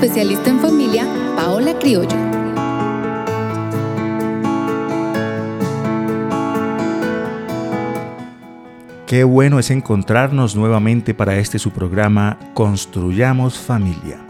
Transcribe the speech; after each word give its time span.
especialista 0.00 0.50
en 0.50 0.60
familia 0.60 1.08
Paola 1.34 1.76
Criollo. 1.76 2.16
Qué 9.08 9.24
bueno 9.24 9.58
es 9.58 9.72
encontrarnos 9.72 10.54
nuevamente 10.54 11.14
para 11.14 11.36
este 11.38 11.58
su 11.58 11.72
programa 11.72 12.38
Construyamos 12.54 13.58
Familia. 13.58 14.20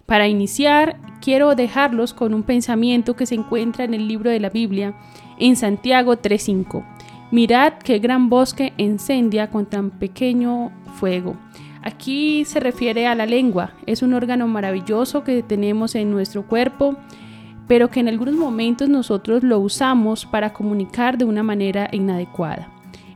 Para 0.08 0.28
iniciar, 0.28 0.97
quiero 1.22 1.53
dejarlos 1.53 2.16
con 2.16 2.34
un 2.34 2.42
pensamiento 2.42 3.16
que 3.16 3.28
se 3.28 3.36
encuentra 3.36 3.84
en 3.84 3.94
el 3.94 4.08
libro 4.08 4.31
de 4.31 4.40
la 4.40 4.50
Biblia, 4.50 4.95
en 5.38 5.56
Santiago 5.56 6.16
3.5. 6.16 6.84
Mirad 7.30 7.73
qué 7.73 8.00
gran 8.00 8.28
bosque 8.28 8.73
incendia 8.78 9.52
con 9.52 9.67
tan 9.67 9.92
pequeño 9.92 10.72
fuego. 10.95 11.38
Aquí 11.84 12.44
se 12.45 12.59
refiere 12.59 13.06
a 13.06 13.14
la 13.14 13.28
lengua. 13.28 13.73
Es 13.86 14.02
un 14.02 14.16
órgano 14.16 14.47
maravilloso 14.47 15.23
que 15.23 15.44
tenemos 15.44 15.94
en 15.94 16.09
nuestro 16.09 16.47
cuerpo, 16.47 16.97
pero 17.69 17.91
que 17.91 18.00
en 18.00 18.07
algunos 18.07 18.34
momentos 18.34 18.90
nosotros 18.90 19.44
lo 19.44 19.59
usamos 19.59 20.25
para 20.25 20.53
comunicar 20.53 21.19
de 21.19 21.25
una 21.25 21.44
manera 21.44 21.88
inadecuada. 21.91 22.68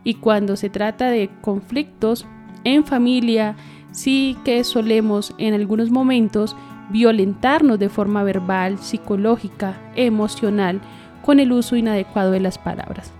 Y 0.03 0.13
cuando 0.13 0.55
se 0.55 0.69
trata 0.69 1.09
de 1.09 1.31
conflictos 1.41 2.27
en 2.63 2.85
familia, 2.85 3.55
sí 3.91 4.37
que 4.45 4.63
solemos 4.63 5.33
en 5.39 5.55
algunos 5.55 5.89
momentos 5.89 6.55
violentarnos 6.91 7.79
de 7.79 7.89
forma 7.89 8.23
verbal, 8.23 8.77
psicológica, 8.77 9.81
emocional, 9.95 10.81
con 11.25 11.39
el 11.39 11.51
uso 11.51 11.75
inadecuado 11.75 12.29
de 12.29 12.41
las 12.41 12.59
palabras. 12.59 13.11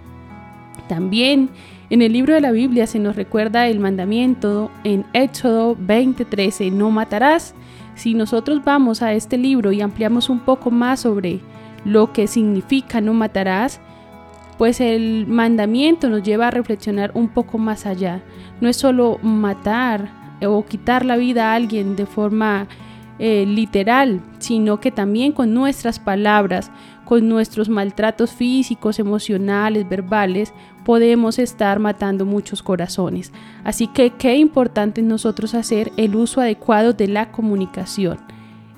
También 0.88 1.50
en 1.90 2.04
el 2.04 2.14
libro 2.14 2.36
de 2.36 2.42
la 2.42 2.52
Biblia 2.52 2.86
se 2.86 3.00
nos 3.00 3.16
recuerda 3.16 3.68
el 3.68 3.80
mandamiento 3.80 4.70
en 4.84 5.04
Éxodo 5.14 5.76
20:13, 5.78 6.72
no 6.72 6.92
matarás. 6.92 7.56
Si 7.96 8.14
nosotros 8.14 8.64
vamos 8.64 9.02
a 9.02 9.14
este 9.14 9.38
libro 9.38 9.72
y 9.72 9.81
ampliamos 9.81 10.30
un 10.30 10.40
poco 10.40 10.72
más 10.72 11.02
sobre 11.02 11.40
lo 11.86 12.14
que 12.14 12.28
significa 12.28 13.02
no 13.02 13.14
matarás, 13.14 13.80
pues 14.58 14.80
el 14.80 15.28
mandamiento 15.28 16.09
nos 16.09 16.24
lleva 16.24 16.48
a 16.48 16.52
reflexionar 16.52 17.12
un 17.14 17.30
poco 17.30 17.58
más 17.58 17.86
allá. 17.86 18.22
No 18.62 18.70
es 18.70 18.78
solo 18.78 19.20
matar 19.22 20.38
o 20.46 20.66
quitar 20.66 21.06
la 21.06 21.18
vida 21.18 21.52
a 21.52 21.56
alguien 21.56 21.96
de 21.96 22.06
forma 22.06 22.68
eh, 23.20 23.46
literal, 23.46 24.22
sino 24.40 24.80
que 24.80 24.92
también 24.92 25.31
con 25.31 25.54
nuestras 25.54 26.00
palabras, 26.00 26.72
nuestros 27.22 27.69
maltratos 27.69 28.31
físicos, 28.31 29.00
emocionales, 29.00 29.88
verbales, 29.88 30.53
podemos 30.84 31.40
estar 31.40 31.79
matando 31.79 32.25
muchos 32.25 32.63
corazones. 32.63 33.31
Así 33.63 33.88
que 33.88 34.12
qué 34.12 34.35
importante 34.38 35.01
es 35.01 35.07
nosotros 35.07 35.53
hacer 35.53 35.91
el 35.97 36.16
uso 36.16 36.41
adecuado 36.41 36.94
de 36.94 37.07
la 37.07 37.31
comunicación. 37.31 38.19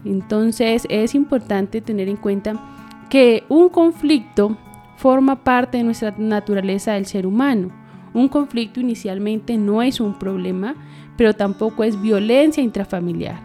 Entonces 0.03 0.85
es 0.89 1.15
importante 1.15 1.81
tener 1.81 2.09
en 2.09 2.17
cuenta 2.17 2.61
que 3.09 3.43
un 3.49 3.69
conflicto 3.69 4.57
forma 4.97 5.43
parte 5.43 5.77
de 5.77 5.83
nuestra 5.83 6.13
naturaleza 6.17 6.93
del 6.93 7.05
ser 7.05 7.25
humano. 7.25 7.71
Un 8.13 8.27
conflicto 8.29 8.79
inicialmente 8.79 9.57
no 9.57 9.81
es 9.81 9.99
un 9.99 10.17
problema, 10.17 10.75
pero 11.17 11.33
tampoco 11.33 11.83
es 11.83 12.01
violencia 12.01 12.63
intrafamiliar. 12.63 13.39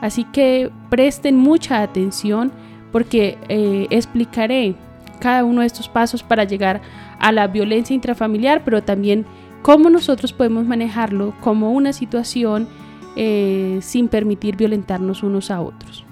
Así 0.00 0.24
que 0.24 0.70
presten 0.90 1.36
mucha 1.36 1.82
atención 1.82 2.52
porque 2.96 3.36
eh, 3.50 3.86
explicaré 3.90 4.74
cada 5.20 5.44
uno 5.44 5.60
de 5.60 5.66
estos 5.66 5.86
pasos 5.86 6.22
para 6.22 6.44
llegar 6.44 6.80
a 7.18 7.30
la 7.30 7.46
violencia 7.46 7.92
intrafamiliar, 7.92 8.64
pero 8.64 8.82
también 8.82 9.26
cómo 9.60 9.90
nosotros 9.90 10.32
podemos 10.32 10.64
manejarlo 10.64 11.34
como 11.42 11.72
una 11.72 11.92
situación 11.92 12.66
eh, 13.14 13.80
sin 13.82 14.08
permitir 14.08 14.56
violentarnos 14.56 15.22
unos 15.22 15.50
a 15.50 15.60
otros. 15.60 16.06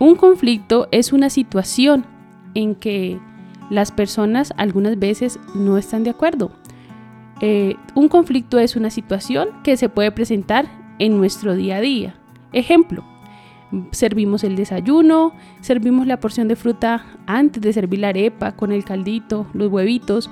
Un 0.00 0.16
conflicto 0.16 0.88
es 0.90 1.12
una 1.12 1.30
situación 1.30 2.04
en 2.54 2.74
que 2.74 3.20
las 3.70 3.92
personas 3.92 4.52
algunas 4.56 4.98
veces 4.98 5.38
no 5.54 5.78
están 5.78 6.02
de 6.04 6.10
acuerdo. 6.10 6.50
Eh, 7.40 7.76
un 7.94 8.08
conflicto 8.08 8.58
es 8.58 8.76
una 8.76 8.90
situación 8.90 9.48
que 9.64 9.76
se 9.76 9.88
puede 9.88 10.12
presentar 10.12 10.66
en 10.98 11.16
nuestro 11.16 11.56
día 11.56 11.76
a 11.76 11.80
día. 11.80 12.14
Ejemplo, 12.52 13.04
servimos 13.90 14.44
el 14.44 14.56
desayuno, 14.56 15.32
servimos 15.60 16.06
la 16.06 16.20
porción 16.20 16.48
de 16.48 16.56
fruta 16.56 17.06
antes 17.26 17.62
de 17.62 17.72
servir 17.72 18.00
la 18.00 18.08
arepa 18.08 18.52
con 18.52 18.72
el 18.72 18.84
caldito, 18.84 19.46
los 19.54 19.70
huevitos 19.70 20.30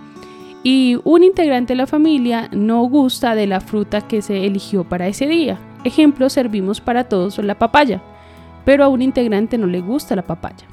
y 0.63 0.99
un 1.05 1.25
integrante 1.25 1.73
de 1.73 1.79
la 1.79 1.87
familia 1.87 2.49
no 2.53 2.83
gusta 2.83 3.35
de 3.35 3.47
la 3.47 3.61
fruta 3.61 4.03
que 4.03 4.23
se 4.23 4.45
eligió 4.45 4.85
para 4.85 5.09
ese 5.09 5.27
día. 5.27 5.59
Ejemplo, 5.85 6.29
servimos 6.29 6.81
para 6.81 7.05
todos 7.05 7.39
la 7.39 7.59
papaya, 7.59 8.03
pero 8.65 8.85
a 8.85 8.89
un 8.89 9.01
integrante 9.01 9.57
no 9.57 9.67
le 9.67 9.81
gusta 9.81 10.17
la 10.17 10.27
papaya. 10.27 10.67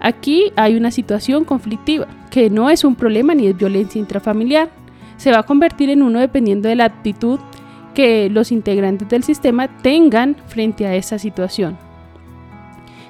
Aquí 0.00 0.52
hay 0.56 0.76
una 0.76 0.90
situación 0.90 1.44
conflictiva, 1.44 2.06
que 2.30 2.50
no 2.50 2.70
es 2.70 2.84
un 2.84 2.94
problema 2.94 3.34
ni 3.34 3.46
es 3.46 3.56
violencia 3.56 3.98
intrafamiliar. 3.98 4.70
Se 5.16 5.30
va 5.30 5.40
a 5.40 5.42
convertir 5.44 5.90
en 5.90 6.02
uno 6.02 6.20
dependiendo 6.20 6.68
de 6.68 6.76
la 6.76 6.86
actitud 6.86 7.38
que 7.94 8.28
los 8.28 8.52
integrantes 8.52 9.08
del 9.08 9.22
sistema 9.22 9.68
tengan 9.78 10.36
frente 10.46 10.86
a 10.86 10.94
esa 10.94 11.18
situación. 11.18 11.78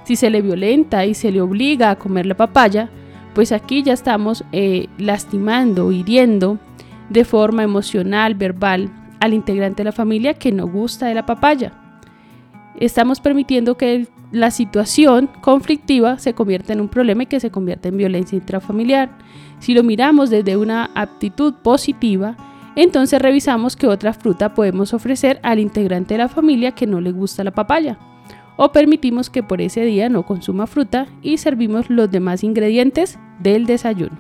Si 0.05 0.17
se 0.17 0.29
le 0.29 0.43
violenta 0.43 1.07
y 1.07 1.15
se 1.15 1.33
le 1.33 1.41
obliga 1.41 1.91
a 1.91 1.97
comer 1.97 2.27
la 2.27 2.37
papaya, 2.37 2.91
pues 3.35 3.53
aquí 3.53 3.83
ya 3.83 3.93
estamos 3.93 4.45
eh, 4.53 4.89
lastimando, 4.97 5.93
hiriendo 5.93 6.59
de 7.11 7.25
forma 7.25 7.63
emocional, 7.63 8.35
verbal, 8.35 8.91
al 9.21 9.35
integrante 9.35 9.79
de 9.79 9.85
la 9.85 9.93
familia 9.93 10.35
que 10.35 10.53
no 10.53 10.67
gusta 10.67 11.07
de 11.07 11.15
la 11.15 11.27
papaya. 11.27 11.73
Estamos 12.79 13.21
permitiendo 13.21 13.77
que 13.77 14.09
la 14.33 14.51
situación 14.51 15.29
conflictiva 15.41 16.19
se 16.19 16.35
convierta 16.35 16.73
en 16.73 16.81
un 16.81 16.89
problema 16.89 17.25
y 17.25 17.27
que 17.27 17.41
se 17.41 17.51
convierta 17.51 17.89
en 17.89 17.97
violencia 17.97 18.37
intrafamiliar. 18.37 19.17
Si 19.61 19.75
lo 19.75 19.83
miramos 19.83 20.31
desde 20.31 20.57
una 20.57 20.91
actitud 20.95 21.55
positiva, 21.55 22.37
entonces 22.77 23.21
revisamos 23.23 23.77
qué 23.77 23.87
otra 23.87 24.13
fruta 24.13 24.55
podemos 24.55 24.93
ofrecer 24.95 25.39
al 25.43 25.61
integrante 25.61 26.15
de 26.15 26.19
la 26.19 26.29
familia 26.29 26.73
que 26.73 26.87
no 26.87 27.01
le 27.01 27.13
gusta 27.13 27.45
la 27.45 27.53
papaya 27.53 27.99
o 28.57 28.73
permitimos 28.73 29.31
que 29.31 29.43
por 29.43 29.61
ese 29.61 29.85
día 29.85 30.09
no 30.09 30.25
consuma 30.25 30.67
fruta 30.67 31.07
y 31.23 31.39
servimos 31.39 31.91
los 31.91 32.11
demás 32.11 32.45
ingredientes 32.45 33.19
del 33.41 33.67
desayuno. 33.67 34.19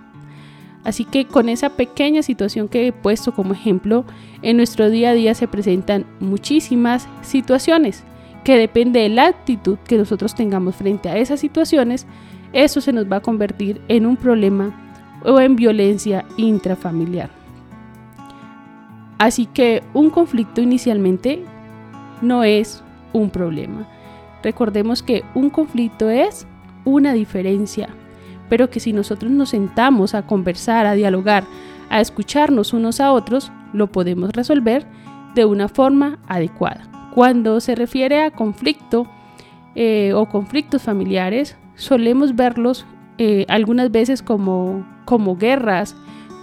Así 0.83 1.05
que 1.05 1.27
con 1.27 1.49
esa 1.49 1.71
pequeña 1.71 2.23
situación 2.23 2.69
que 2.69 2.87
he 2.87 2.93
puesto 2.93 3.33
como 3.33 3.55
ejemplo, 3.55 4.05
en 4.43 4.59
nuestro 4.59 4.91
día 4.91 5.11
a 5.11 5.15
día 5.15 5.35
se 5.35 5.49
presentan 5.49 6.05
muchísimas 6.21 7.09
situaciones 7.23 8.05
que 8.45 8.59
depende 8.59 9.01
de 9.01 9.09
la 9.09 9.27
actitud 9.27 9.79
que 9.89 9.97
nosotros 9.97 10.35
tengamos 10.35 10.77
frente 10.77 11.09
a 11.09 11.17
esas 11.17 11.41
situaciones, 11.41 12.07
eso 12.53 12.83
se 12.83 12.93
nos 12.93 13.11
va 13.11 13.17
a 13.17 13.23
convertir 13.23 13.81
en 13.89 14.05
un 14.05 14.17
problema 14.17 14.79
o 15.25 15.41
en 15.41 15.57
violencia 15.57 16.27
intrafamiliar. 16.37 17.31
Así 19.19 19.47
que 19.47 19.83
un 19.95 20.11
conflicto 20.11 20.61
inicialmente 20.61 21.43
no 22.21 22.45
es 22.45 22.85
un 23.15 23.31
problema. 23.31 23.89
Recordemos 24.44 25.02
que 25.02 25.25
un 25.35 25.49
conflicto 25.49 26.11
es 26.11 26.46
una 26.85 27.14
diferencia, 27.14 27.88
pero 28.50 28.69
que 28.69 28.79
si 28.79 28.93
nosotros 28.93 29.32
nos 29.32 29.49
sentamos 29.49 30.14
a 30.14 30.26
conversar, 30.26 30.85
a 30.85 30.93
dialogar, 30.93 31.44
a 31.88 32.02
escucharnos 32.02 32.75
unos 32.75 33.00
a 33.00 33.12
otros, 33.12 33.50
lo 33.73 33.87
podemos 33.87 34.32
resolver 34.32 34.87
de 35.35 35.46
una 35.46 35.69
forma 35.69 36.19
adecuada. 36.29 37.11
Cuando 37.14 37.58
se 37.61 37.75
refiere 37.75 38.23
a 38.23 38.32
conflicto 38.32 39.06
eh, 39.75 40.12
o 40.14 40.29
conflictos 40.29 40.82
familiares, 40.82 41.56
solemos 41.75 42.37
verlos 42.37 42.85
eh, 43.17 43.46
algunas 43.49 43.91
veces 43.91 44.23
como, 44.23 44.87
como 45.06 45.38
guerras, 45.38 45.96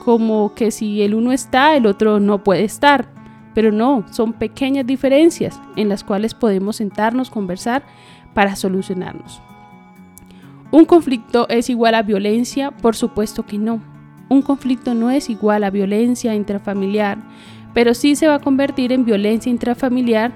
como 0.04 0.56
que 0.56 0.72
si 0.72 1.04
el 1.04 1.14
uno 1.14 1.32
está, 1.34 1.76
el 1.76 1.86
otro 1.86 2.20
no 2.20 2.44
puede 2.44 2.64
estar. 2.64 3.10
Pero 3.54 3.72
no, 3.72 4.06
son 4.12 4.34
pequeñas 4.34 4.86
diferencias 4.86 5.60
en 5.76 5.90
las 5.90 6.04
cuales 6.04 6.34
podemos 6.34 6.78
sentarnos, 6.78 7.30
conversar 7.30 7.84
para 8.34 8.56
solucionarnos. 8.56 9.42
¿Un 10.72 10.86
conflicto 10.86 11.48
es 11.50 11.70
igual 11.70 11.96
a 11.96 12.02
violencia? 12.02 12.72
Por 12.72 12.96
supuesto 12.96 13.46
que 13.46 13.58
no. 13.58 13.82
Un 14.30 14.42
conflicto 14.42 14.94
no 14.94 15.12
es 15.12 15.30
igual 15.30 15.66
a 15.66 15.70
violencia 15.70 16.34
intrafamiliar, 16.34 17.18
pero 17.74 17.94
sí 17.94 18.16
se 18.16 18.28
va 18.28 18.36
a 18.36 18.40
convertir 18.40 18.94
en 18.94 19.04
violencia 19.04 19.50
intrafamiliar 19.50 20.32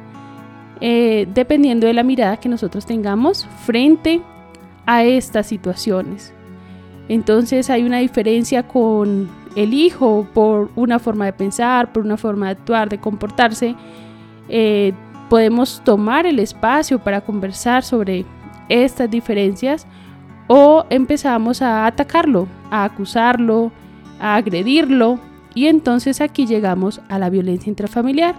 eh, 0.82 1.28
dependiendo 1.34 1.88
de 1.88 1.94
la 1.94 2.04
mirada 2.04 2.38
que 2.38 2.50
nosotros 2.50 2.86
tengamos 2.86 3.48
frente 3.66 4.22
a 4.86 5.06
estas 5.06 5.48
situaciones. 5.48 6.34
Entonces 7.08 7.70
hay 7.70 7.84
una 7.84 8.00
diferencia 8.00 8.64
con 8.64 9.30
el 9.56 9.74
hijo 9.74 10.28
por 10.34 10.70
una 10.76 11.00
forma 11.00 11.26
de 11.26 11.34
pensar, 11.34 11.94
por 11.94 12.06
una 12.06 12.18
forma 12.18 12.48
de 12.48 12.52
actuar, 12.54 12.90
de 12.90 13.00
comportarse. 13.00 13.76
Eh, 14.50 14.94
podemos 15.30 15.82
tomar 15.84 16.26
el 16.26 16.40
espacio 16.40 17.00
para 17.00 17.22
conversar 17.22 17.84
sobre 17.84 18.26
estas 18.70 19.10
diferencias 19.10 19.88
o 20.48 20.86
empezamos 20.90 21.62
a 21.62 21.86
atacarlo, 21.88 22.48
a 22.70 22.84
acusarlo, 22.84 23.72
a 24.20 24.36
agredirlo 24.36 25.20
y 25.54 25.68
entonces 25.68 26.22
aquí 26.22 26.46
llegamos 26.46 27.02
a 27.10 27.18
la 27.18 27.30
violencia 27.30 27.70
intrafamiliar. 27.70 28.36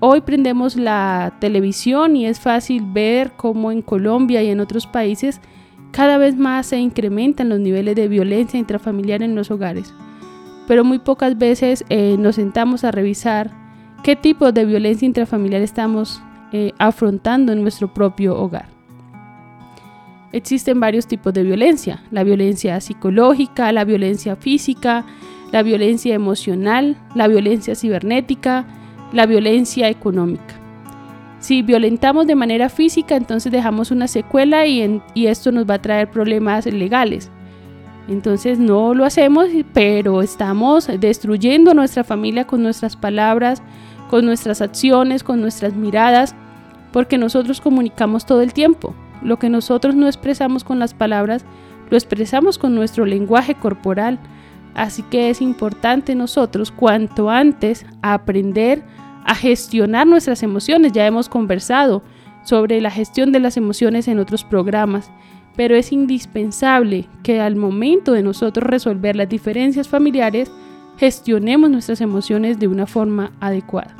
Hoy 0.00 0.20
prendemos 0.20 0.76
la 0.76 1.34
televisión 1.40 2.14
y 2.16 2.26
es 2.26 2.40
fácil 2.40 2.82
ver 2.84 3.32
cómo 3.36 3.72
en 3.72 3.80
Colombia 3.80 4.42
y 4.42 4.48
en 4.48 4.60
otros 4.60 4.86
países 4.86 5.40
cada 5.92 6.18
vez 6.18 6.36
más 6.36 6.66
se 6.66 6.78
incrementan 6.78 7.48
los 7.48 7.58
niveles 7.58 7.96
de 7.96 8.08
violencia 8.08 8.60
intrafamiliar 8.60 9.22
en 9.22 9.34
los 9.34 9.50
hogares. 9.50 9.94
Pero 10.66 10.84
muy 10.84 10.98
pocas 10.98 11.38
veces 11.38 11.84
eh, 11.88 12.16
nos 12.18 12.36
sentamos 12.36 12.84
a 12.84 12.90
revisar 12.90 13.50
qué 14.02 14.16
tipo 14.16 14.52
de 14.52 14.64
violencia 14.64 15.06
intrafamiliar 15.06 15.62
estamos 15.62 16.22
eh, 16.52 16.72
afrontando 16.78 17.52
en 17.52 17.62
nuestro 17.62 17.92
propio 17.92 18.38
hogar. 18.38 18.68
Existen 20.32 20.80
varios 20.80 21.06
tipos 21.06 21.32
de 21.32 21.42
violencia, 21.42 22.02
la 22.10 22.24
violencia 22.24 22.80
psicológica, 22.80 23.72
la 23.72 23.84
violencia 23.84 24.36
física, 24.36 25.06
la 25.52 25.62
violencia 25.62 26.14
emocional, 26.14 26.96
la 27.14 27.28
violencia 27.28 27.74
cibernética, 27.74 28.66
la 29.12 29.26
violencia 29.26 29.88
económica. 29.88 30.54
Si 31.38 31.62
violentamos 31.62 32.26
de 32.26 32.34
manera 32.34 32.68
física, 32.68 33.16
entonces 33.16 33.52
dejamos 33.52 33.90
una 33.90 34.08
secuela 34.08 34.66
y, 34.66 35.00
y, 35.14 35.26
esto 35.28 35.52
nos 35.52 35.68
va 35.68 35.74
a 35.74 35.82
traer 35.82 36.10
problemas 36.10 36.66
legales. 36.66 37.30
Entonces 38.08 38.58
no 38.58 38.94
lo 38.94 39.04
hacemos, 39.04 39.48
pero 39.72 40.22
estamos 40.22 40.88
destruyendo 41.00 41.74
nuestra 41.74 42.04
familia 42.04 42.46
con 42.46 42.62
nuestras 42.62 42.96
palabras, 42.96 43.62
con 44.08 44.24
nuestras 44.24 44.60
acciones, 44.60 45.24
con 45.24 45.40
nuestras 45.40 45.74
miradas, 45.74 46.34
porque 46.92 47.18
nosotros 47.18 47.60
comunicamos 47.60 48.24
todo 48.24 48.42
el 48.42 48.52
tiempo. 48.52 48.94
Lo 49.22 49.38
que 49.38 49.50
nosotros 49.50 49.94
no 49.94 50.06
expresamos 50.06 50.62
con 50.62 50.78
las 50.78 50.94
palabras, 50.94 51.44
lo 51.90 51.96
expresamos 51.96 52.58
con 52.58 52.74
nuestro 52.74 53.06
lenguaje 53.06 53.54
corporal. 53.54 54.18
Así 54.74 55.02
que 55.02 55.30
es 55.30 55.40
importante 55.40 56.14
nosotros 56.14 56.70
cuanto 56.70 57.30
antes 57.30 57.86
aprender 58.02 58.82
a 59.24 59.34
gestionar 59.34 60.06
nuestras 60.06 60.42
emociones. 60.42 60.92
Ya 60.92 61.06
hemos 61.06 61.28
conversado 61.28 62.02
sobre 62.44 62.80
la 62.80 62.90
gestión 62.90 63.32
de 63.32 63.40
las 63.40 63.56
emociones 63.56 64.06
en 64.06 64.20
otros 64.20 64.44
programas, 64.44 65.10
pero 65.56 65.76
es 65.76 65.92
indispensable 65.92 67.06
que 67.22 67.40
al 67.40 67.56
momento 67.56 68.12
de 68.12 68.22
nosotros 68.22 68.68
resolver 68.68 69.16
las 69.16 69.28
diferencias 69.28 69.88
familiares, 69.88 70.50
gestionemos 70.98 71.70
nuestras 71.70 72.00
emociones 72.00 72.58
de 72.58 72.68
una 72.68 72.86
forma 72.86 73.32
adecuada. 73.40 73.94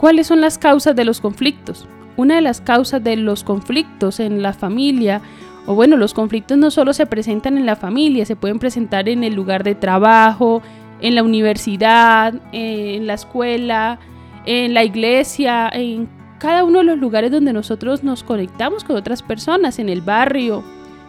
¿Cuáles 0.06 0.28
son 0.28 0.40
las 0.40 0.60
causas 0.60 0.96
de 0.96 1.04
los 1.04 1.20
conflictos? 1.20 1.88
Una 2.16 2.36
de 2.36 2.42
las 2.42 2.62
causas 2.62 3.04
de 3.04 3.16
los 3.16 3.44
conflictos 3.44 4.20
en 4.20 4.44
la 4.44 4.54
familia, 4.54 5.20
o 5.66 5.74
bueno, 5.74 5.98
los 5.98 6.14
conflictos 6.14 6.60
no 6.60 6.70
solo 6.70 6.94
se 6.94 7.08
presentan 7.08 7.58
en 7.58 7.66
la 7.66 7.76
familia, 7.76 8.24
se 8.24 8.36
pueden 8.36 8.60
presentar 8.60 9.10
en 9.10 9.24
el 9.24 9.34
lugar 9.34 9.64
de 9.64 9.74
trabajo, 9.74 10.62
en 11.02 11.16
la 11.16 11.24
universidad, 11.24 12.36
en 12.52 13.08
la 13.08 13.16
escuela, 13.16 13.98
en 14.46 14.76
la 14.76 14.84
iglesia, 14.84 15.72
en 15.74 16.08
cada 16.38 16.66
uno 16.66 16.78
de 16.78 16.86
los 16.86 17.00
lugares 17.00 17.32
donde 17.32 17.52
nosotros 17.52 18.04
nos 18.04 18.24
conectamos 18.24 18.84
con 18.84 18.98
otras 18.98 19.24
personas, 19.24 19.80
en 19.80 19.90
el 19.90 20.02
barrio, 20.02 20.64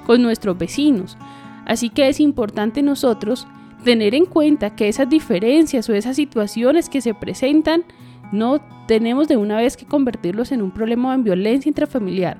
con 0.06 0.22
nuestros 0.22 0.56
vecinos. 0.56 1.18
Así 1.66 1.90
que 1.90 2.08
es 2.08 2.18
importante 2.18 2.80
nosotros 2.80 3.46
tener 3.84 4.14
en 4.14 4.24
cuenta 4.24 4.74
que 4.74 4.88
esas 4.88 5.10
diferencias 5.10 5.86
o 5.90 5.92
esas 5.92 6.16
situaciones 6.16 6.88
que 6.88 7.02
se 7.02 7.12
presentan 7.12 7.84
no 8.32 8.60
tenemos 8.86 9.28
de 9.28 9.36
una 9.36 9.56
vez 9.56 9.76
que 9.76 9.86
convertirlos 9.86 10.52
en 10.52 10.62
un 10.62 10.70
problema 10.70 11.14
en 11.14 11.24
violencia 11.24 11.68
intrafamiliar. 11.68 12.38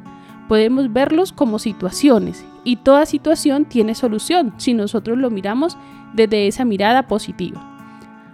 Podemos 0.49 0.93
verlos 0.93 1.33
como 1.33 1.59
situaciones 1.59 2.45
y 2.65 2.77
toda 2.77 3.07
situación 3.07 3.65
tiene 3.65 3.95
solución 3.95 4.55
si 4.59 4.75
nosotros 4.75 5.19
lo 5.19 5.31
miramos 5.31 5.77
desde 6.15 6.47
esa 6.47 6.65
mirada 6.65 7.09
positiva. 7.09 7.73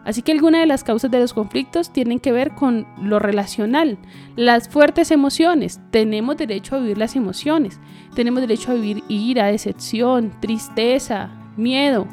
Así 0.05 0.23
que 0.23 0.33
algunas 0.33 0.61
de 0.61 0.67
las 0.67 0.83
causas 0.83 1.11
de 1.11 1.21
los 1.21 1.33
conflictos 1.33 1.93
tienen 1.93 2.19
que 2.19 2.33
ver 2.33 2.55
con 2.55 2.87
lo 3.01 3.19
relacional, 3.19 3.99
las 4.35 4.69
fuertes 4.69 5.13
emociones. 5.13 5.81
Tenemos 5.91 6.37
derecho 6.37 6.75
a 6.75 6.81
vivir 6.81 6.99
las 6.99 7.15
emociones, 7.15 7.79
tenemos 8.15 8.41
derecho 8.41 8.73
a 8.73 8.75
vivir 8.75 9.05
ira, 9.09 9.47
decepción, 9.47 10.33
tristeza, 10.41 11.31
miedo. 11.57 12.07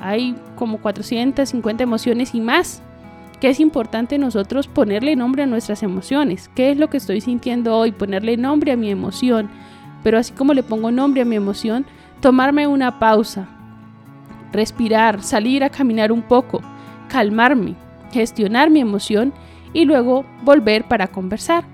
Hay 0.00 0.34
como 0.56 0.78
450 0.78 1.82
emociones 1.82 2.34
y 2.34 2.40
más. 2.40 2.82
Que 3.44 3.50
es 3.50 3.60
importante 3.60 4.16
nosotros 4.16 4.68
ponerle 4.68 5.16
nombre 5.16 5.42
a 5.42 5.46
nuestras 5.46 5.82
emociones. 5.82 6.48
¿Qué 6.54 6.70
es 6.70 6.78
lo 6.78 6.88
que 6.88 6.96
estoy 6.96 7.20
sintiendo 7.20 7.76
hoy? 7.76 7.92
Ponerle 7.92 8.38
nombre 8.38 8.72
a 8.72 8.76
mi 8.78 8.88
emoción. 8.88 9.50
Pero 10.02 10.16
así 10.16 10.32
como 10.32 10.54
le 10.54 10.62
pongo 10.62 10.90
nombre 10.90 11.20
a 11.20 11.26
mi 11.26 11.36
emoción, 11.36 11.84
tomarme 12.22 12.66
una 12.66 12.98
pausa, 12.98 13.46
respirar, 14.50 15.22
salir 15.22 15.62
a 15.62 15.68
caminar 15.68 16.10
un 16.10 16.22
poco, 16.22 16.62
calmarme, 17.08 17.74
gestionar 18.12 18.70
mi 18.70 18.80
emoción 18.80 19.34
y 19.74 19.84
luego 19.84 20.24
volver 20.42 20.88
para 20.88 21.08
conversar. 21.08 21.64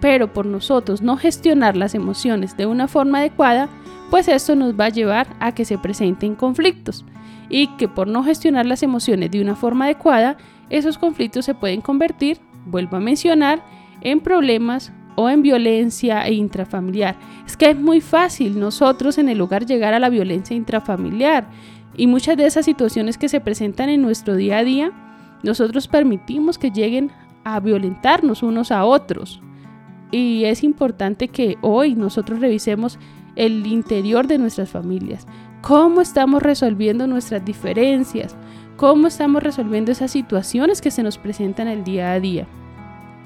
Pero 0.00 0.32
por 0.32 0.46
nosotros 0.46 1.00
no 1.00 1.16
gestionar 1.16 1.76
las 1.76 1.94
emociones 1.94 2.56
de 2.56 2.66
una 2.66 2.88
forma 2.88 3.18
adecuada, 3.18 3.68
pues 4.10 4.26
esto 4.26 4.56
nos 4.56 4.74
va 4.74 4.86
a 4.86 4.88
llevar 4.88 5.28
a 5.38 5.54
que 5.54 5.64
se 5.64 5.78
presenten 5.78 6.34
conflictos 6.34 7.04
y 7.48 7.68
que 7.76 7.86
por 7.86 8.08
no 8.08 8.24
gestionar 8.24 8.66
las 8.66 8.82
emociones 8.82 9.30
de 9.30 9.40
una 9.40 9.54
forma 9.54 9.84
adecuada, 9.84 10.36
esos 10.70 10.98
conflictos 10.98 11.44
se 11.44 11.54
pueden 11.54 11.80
convertir, 11.80 12.38
vuelvo 12.66 12.96
a 12.96 13.00
mencionar, 13.00 13.62
en 14.00 14.20
problemas 14.20 14.92
o 15.16 15.28
en 15.28 15.42
violencia 15.42 16.22
e 16.26 16.32
intrafamiliar. 16.32 17.16
Es 17.46 17.56
que 17.56 17.70
es 17.70 17.78
muy 17.78 18.00
fácil 18.00 18.58
nosotros 18.58 19.18
en 19.18 19.28
el 19.28 19.40
hogar 19.40 19.66
llegar 19.66 19.92
a 19.92 19.98
la 19.98 20.08
violencia 20.08 20.56
intrafamiliar 20.56 21.48
y 21.96 22.06
muchas 22.06 22.36
de 22.36 22.46
esas 22.46 22.64
situaciones 22.64 23.18
que 23.18 23.28
se 23.28 23.40
presentan 23.40 23.88
en 23.88 24.02
nuestro 24.02 24.36
día 24.36 24.58
a 24.58 24.64
día, 24.64 24.92
nosotros 25.42 25.88
permitimos 25.88 26.56
que 26.56 26.70
lleguen 26.70 27.10
a 27.44 27.60
violentarnos 27.60 28.42
unos 28.42 28.70
a 28.70 28.84
otros. 28.84 29.42
Y 30.10 30.44
es 30.44 30.64
importante 30.64 31.28
que 31.28 31.56
hoy 31.60 31.94
nosotros 31.94 32.40
revisemos 32.40 32.98
el 33.36 33.66
interior 33.66 34.26
de 34.26 34.38
nuestras 34.38 34.70
familias. 34.70 35.26
¿Cómo 35.62 36.00
estamos 36.00 36.42
resolviendo 36.42 37.06
nuestras 37.06 37.44
diferencias? 37.44 38.36
¿Cómo 38.80 39.08
estamos 39.08 39.42
resolviendo 39.42 39.92
esas 39.92 40.10
situaciones 40.10 40.80
que 40.80 40.90
se 40.90 41.02
nos 41.02 41.18
presentan 41.18 41.68
el 41.68 41.84
día 41.84 42.12
a 42.12 42.18
día? 42.18 42.46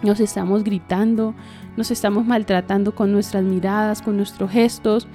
Nos 0.02 0.18
estamos 0.18 0.64
gritando, 0.64 1.32
nos 1.76 1.92
estamos 1.92 2.26
maltratando 2.26 2.92
con 2.92 3.12
nuestras 3.12 3.44
miradas, 3.44 4.02
con 4.02 4.16
nuestros 4.16 4.50
gestos, 4.50 5.06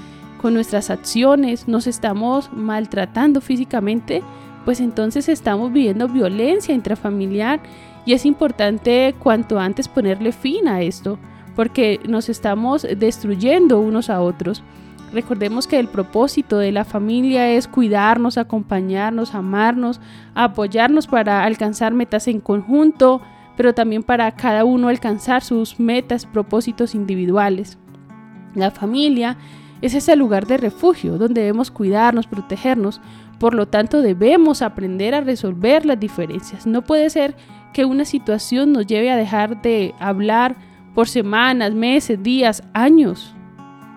con 0.42 0.54
nuestras 0.54 0.92
acciones, 0.92 1.68
nos 1.68 1.88
estamos 1.88 2.54
maltratando 2.54 3.42
físicamente, 3.42 4.24
pues 4.64 4.80
entonces 4.80 5.28
estamos 5.28 5.74
viviendo 5.74 6.08
violencia 6.08 6.74
intrafamiliar 6.74 7.60
y 8.06 8.14
es 8.14 8.26
importante 8.26 9.14
cuanto 9.20 9.60
antes 9.60 9.90
ponerle 9.90 10.32
fin 10.32 10.70
a 10.70 10.82
esto, 10.82 11.20
porque 11.54 12.00
nos 12.08 12.30
estamos 12.30 12.88
destruyendo 12.98 13.82
unos 13.82 14.10
a 14.10 14.22
otros. 14.22 14.64
Recordemos 15.12 15.66
que 15.66 15.80
el 15.80 15.88
propósito 15.88 16.58
de 16.58 16.72
la 16.72 16.86
familia 16.86 17.50
es 17.50 17.68
cuidarnos, 17.68 18.38
acompañarnos, 18.38 19.34
amarnos, 19.34 20.00
apoyarnos 20.36 21.08
para 21.08 21.44
alcanzar 21.44 21.94
metas 21.94 22.28
en 22.28 22.40
conjunto, 22.40 23.22
pero 23.58 23.74
también 23.74 24.04
para 24.04 24.32
cada 24.34 24.66
uno 24.66 24.88
alcanzar 24.88 25.44
sus 25.44 25.80
metas, 25.80 26.26
propósitos 26.26 26.94
individuales. 26.94 27.78
La 28.54 28.72
familia 28.72 29.38
es 29.82 29.96
ese 29.96 30.16
lugar 30.16 30.46
de 30.46 30.58
refugio 30.58 31.18
donde 31.18 31.42
debemos 31.42 31.72
cuidarnos, 31.72 32.28
protegernos, 32.28 33.02
por 33.40 33.56
lo 33.56 33.68
tanto 33.68 34.02
debemos 34.02 34.62
aprender 34.62 35.16
a 35.16 35.22
resolver 35.22 35.86
las 35.86 36.00
diferencias. 36.00 36.68
No 36.68 36.84
puede 36.84 37.10
ser 37.10 37.36
que 37.74 37.86
una 37.86 38.06
situación 38.06 38.74
nos 38.74 38.86
lleve 38.86 39.12
a 39.12 39.16
dejar 39.16 39.62
de 39.62 39.96
hablar 40.00 40.56
por 40.94 41.08
semanas, 41.08 41.74
meses, 41.74 42.22
días, 42.22 42.64
años. 42.74 43.34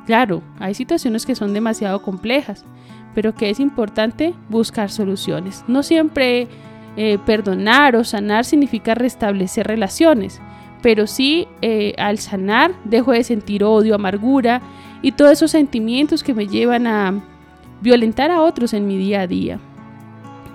Claro, 0.07 0.43
hay 0.59 0.75
situaciones 0.75 1.27
que 1.27 1.35
son 1.35 1.55
demasiado 1.55 2.03
complejas, 2.03 2.65
pero 3.15 3.35
que 3.35 3.51
es 3.51 3.61
importante 3.61 4.35
buscar 4.49 4.91
soluciones. 4.91 5.65
No 5.69 5.83
siempre 5.83 6.49
eh, 6.97 7.19
perdonar 7.25 7.97
o 7.97 8.05
sanar 8.05 8.45
significa 8.45 8.95
restablecer 8.95 9.67
relaciones, 9.67 10.41
pero 10.83 11.07
sí 11.07 11.47
eh, 11.63 11.95
al 11.99 12.19
sanar 12.19 12.73
dejo 12.85 13.13
de 13.13 13.25
sentir 13.25 13.65
odio, 13.65 13.95
amargura 13.95 14.61
y 15.01 15.13
todos 15.13 15.33
esos 15.33 15.51
sentimientos 15.53 16.23
que 16.23 16.35
me 16.35 16.49
llevan 16.49 16.87
a 16.87 17.23
violentar 17.81 18.31
a 18.31 18.43
otros 18.43 18.75
en 18.75 18.87
mi 18.87 18.97
día 18.99 19.23
a 19.23 19.27
día. 19.27 19.59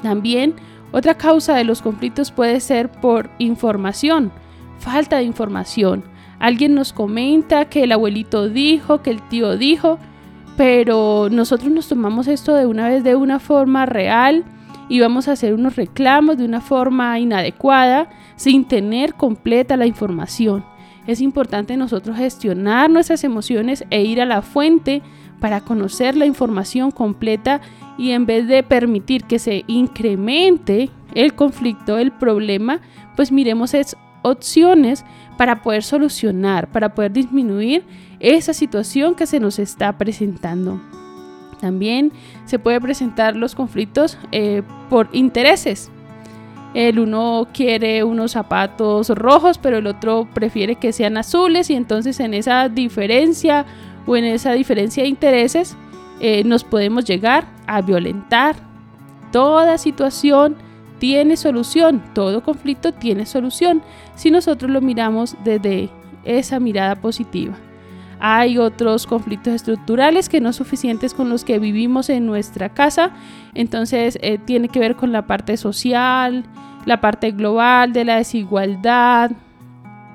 También 0.03 0.55
otra 0.91 1.15
causa 1.15 1.55
de 1.55 1.63
los 1.63 1.81
conflictos 1.81 2.31
puede 2.31 2.59
ser 2.59 2.89
por 2.89 3.29
información, 3.39 4.31
falta 4.79 5.17
de 5.17 5.23
información. 5.23 6.03
Alguien 6.39 6.75
nos 6.75 6.93
comenta 6.93 7.65
que 7.65 7.83
el 7.83 7.91
abuelito 7.91 8.47
dijo, 8.49 9.01
que 9.01 9.09
el 9.09 9.21
tío 9.21 9.57
dijo, 9.57 9.97
pero 10.55 11.29
nosotros 11.31 11.71
nos 11.71 11.87
tomamos 11.87 12.27
esto 12.27 12.55
de 12.55 12.65
una 12.65 12.87
vez 12.89 13.03
de 13.03 13.15
una 13.15 13.39
forma 13.39 13.85
real 13.85 14.43
y 14.89 14.99
vamos 14.99 15.27
a 15.27 15.33
hacer 15.33 15.53
unos 15.53 15.75
reclamos 15.75 16.37
de 16.37 16.45
una 16.45 16.61
forma 16.61 17.19
inadecuada 17.19 18.09
sin 18.35 18.65
tener 18.65 19.13
completa 19.13 19.77
la 19.77 19.85
información. 19.85 20.63
Es 21.05 21.21
importante 21.21 21.77
nosotros 21.77 22.17
gestionar 22.17 22.89
nuestras 22.89 23.23
emociones 23.23 23.85
e 23.89 24.03
ir 24.03 24.21
a 24.21 24.25
la 24.25 24.41
fuente 24.41 25.01
para 25.39 25.61
conocer 25.61 26.15
la 26.15 26.25
información 26.25 26.91
completa 26.91 27.61
y 27.97 28.11
en 28.11 28.25
vez 28.25 28.47
de 28.47 28.63
permitir 28.63 29.23
que 29.23 29.39
se 29.39 29.63
incremente 29.67 30.89
el 31.13 31.33
conflicto, 31.33 31.97
el 31.97 32.11
problema, 32.11 32.81
pues 33.15 33.31
miremos 33.31 33.73
esas 33.73 33.97
opciones 34.21 35.05
para 35.37 35.61
poder 35.61 35.83
solucionar, 35.83 36.71
para 36.71 36.93
poder 36.93 37.11
disminuir 37.11 37.83
esa 38.19 38.53
situación 38.53 39.15
que 39.15 39.27
se 39.27 39.39
nos 39.39 39.59
está 39.59 39.97
presentando. 39.97 40.81
También 41.59 42.11
se 42.45 42.59
puede 42.59 42.79
presentar 42.79 43.35
los 43.35 43.55
conflictos 43.55 44.17
eh, 44.31 44.61
por 44.89 45.09
intereses. 45.11 45.91
El 46.73 46.99
uno 46.99 47.47
quiere 47.53 48.03
unos 48.03 48.33
zapatos 48.33 49.09
rojos, 49.09 49.57
pero 49.57 49.77
el 49.77 49.87
otro 49.87 50.27
prefiere 50.33 50.75
que 50.75 50.91
sean 50.91 51.17
azules 51.17 51.69
y 51.69 51.75
entonces 51.75 52.19
en 52.19 52.33
esa 52.33 52.69
diferencia 52.69 53.65
o 54.05 54.15
en 54.15 54.25
esa 54.25 54.51
diferencia 54.53 55.03
de 55.03 55.09
intereses 55.09 55.75
eh, 56.19 56.43
nos 56.43 56.63
podemos 56.63 57.05
llegar 57.05 57.45
a 57.65 57.81
violentar. 57.81 58.55
Toda 59.31 59.77
situación 59.77 60.55
tiene 60.99 61.37
solución, 61.37 62.03
todo 62.13 62.43
conflicto 62.43 62.93
tiene 62.93 63.25
solución 63.25 63.81
si 64.15 64.31
nosotros 64.31 64.71
lo 64.71 64.81
miramos 64.81 65.35
desde 65.43 65.89
esa 66.23 66.59
mirada 66.59 66.95
positiva. 66.95 67.55
Hay 68.19 68.57
otros 68.57 69.05
conflictos 69.05 69.53
estructurales 69.53 70.27
que 70.27 70.41
no 70.41 70.51
son 70.51 70.65
suficientes 70.65 71.13
con 71.13 71.29
los 71.29 71.43
que 71.43 71.59
vivimos 71.59 72.09
en 72.09 72.25
nuestra 72.25 72.69
casa, 72.69 73.11
entonces 73.53 74.17
eh, 74.21 74.39
tiene 74.39 74.69
que 74.69 74.79
ver 74.79 74.95
con 74.95 75.11
la 75.11 75.27
parte 75.27 75.55
social, 75.55 76.43
la 76.85 76.99
parte 76.99 77.31
global 77.31 77.93
de 77.93 78.05
la 78.05 78.15
desigualdad, 78.17 79.31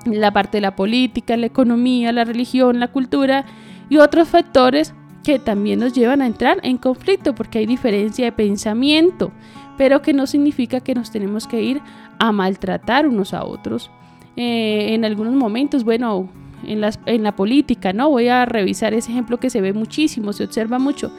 la 0.05 0.31
parte 0.31 0.57
de 0.57 0.61
la 0.61 0.75
política, 0.75 1.37
la 1.37 1.45
economía, 1.45 2.11
la 2.11 2.25
religión, 2.25 2.79
la 2.79 2.89
cultura 2.89 3.45
y 3.89 3.97
otros 3.97 4.27
factores 4.27 4.93
que 5.23 5.39
también 5.39 5.79
nos 5.79 5.93
llevan 5.93 6.21
a 6.21 6.27
entrar 6.27 6.59
en 6.63 6.77
conflicto 6.77 7.33
porque 7.33 7.59
hay 7.59 7.65
diferencia 7.65 8.25
de 8.25 8.31
pensamiento, 8.33 9.31
pero 9.77 10.01
que 10.01 10.13
no 10.13 10.27
significa 10.27 10.79
que 10.79 10.95
nos 10.95 11.11
tenemos 11.11 11.47
que 11.47 11.61
ir 11.61 11.81
a 12.19 12.31
maltratar 12.31 13.07
unos 13.07 13.33
a 13.33 13.43
otros. 13.43 13.91
Eh, 14.35 14.93
en 14.93 15.05
algunos 15.05 15.33
momentos, 15.33 15.83
bueno, 15.83 16.29
en, 16.65 16.81
en 17.05 17.23
la 17.23 17.35
política, 17.35 17.93
¿no? 17.93 18.09
Voy 18.09 18.27
a 18.27 18.45
revisar 18.45 18.93
ese 18.93 19.11
ejemplo 19.11 19.39
que 19.39 19.49
se 19.49 19.61
ve 19.61 19.73
muchísimo, 19.73 20.33
se 20.33 20.43
observa 20.43 20.79
mucho. 20.79 21.11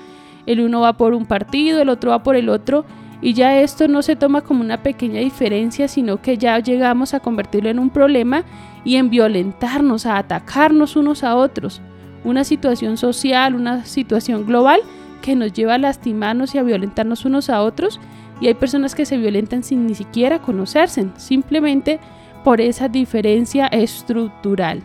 El 0.47 0.61
uno 0.61 0.81
va 0.81 0.95
por 0.95 1.15
un 1.15 1.27
partido, 1.27 1.81
el 1.81 1.89
otro 1.89 2.11
va 2.11 2.23
por 2.23 2.37
el 2.37 2.49
otro, 2.49 2.85
y 3.23 3.33
ya 3.33 3.61
esto 3.61 3.89
no 3.89 4.03
se 4.03 4.17
toma 4.17 4.43
como 4.43 4.61
una 4.61 4.83
pequeña 4.83 5.21
diferencia, 5.21 5.89
sino 5.89 6.21
que 6.21 6.37
ya 6.37 6.59
llegamos 6.59 7.15
a 7.15 7.21
convertirlo 7.21 7.71
en 7.71 7.79
un 7.79 7.91
problema 7.91 8.45
y 8.85 8.97
en 8.97 9.09
violentarnos, 9.09 10.05
a 10.05 10.19
atacarnos 10.19 10.97
unos 10.97 11.25
a 11.25 11.37
otros 11.37 11.81
una 12.25 12.43
situación 12.43 12.97
social, 12.97 13.55
una 13.55 13.85
situación 13.85 14.47
global 14.47 14.81
que 15.23 15.37
nos 15.37 15.53
lleva 15.53 15.75
a 15.75 15.79
lastimarnos 15.79 16.55
y 16.55 16.59
a 16.59 16.63
violentarnos 16.63 17.25
unos 17.25 17.51
a 17.51 17.63
otros. 17.63 18.01
Y 18.41 18.49
hay 18.49 18.55
personas 18.55 18.95
que 18.95 19.07
se 19.07 19.17
violentan 19.17 19.62
sin 19.62 19.87
ni 19.87 19.95
siquiera 19.95 20.41
conocerse, 20.41 21.07
simplemente 21.17 22.00
por 22.43 22.61
esa 22.61 22.88
diferencia 22.88 23.69
estructural. 23.69 24.83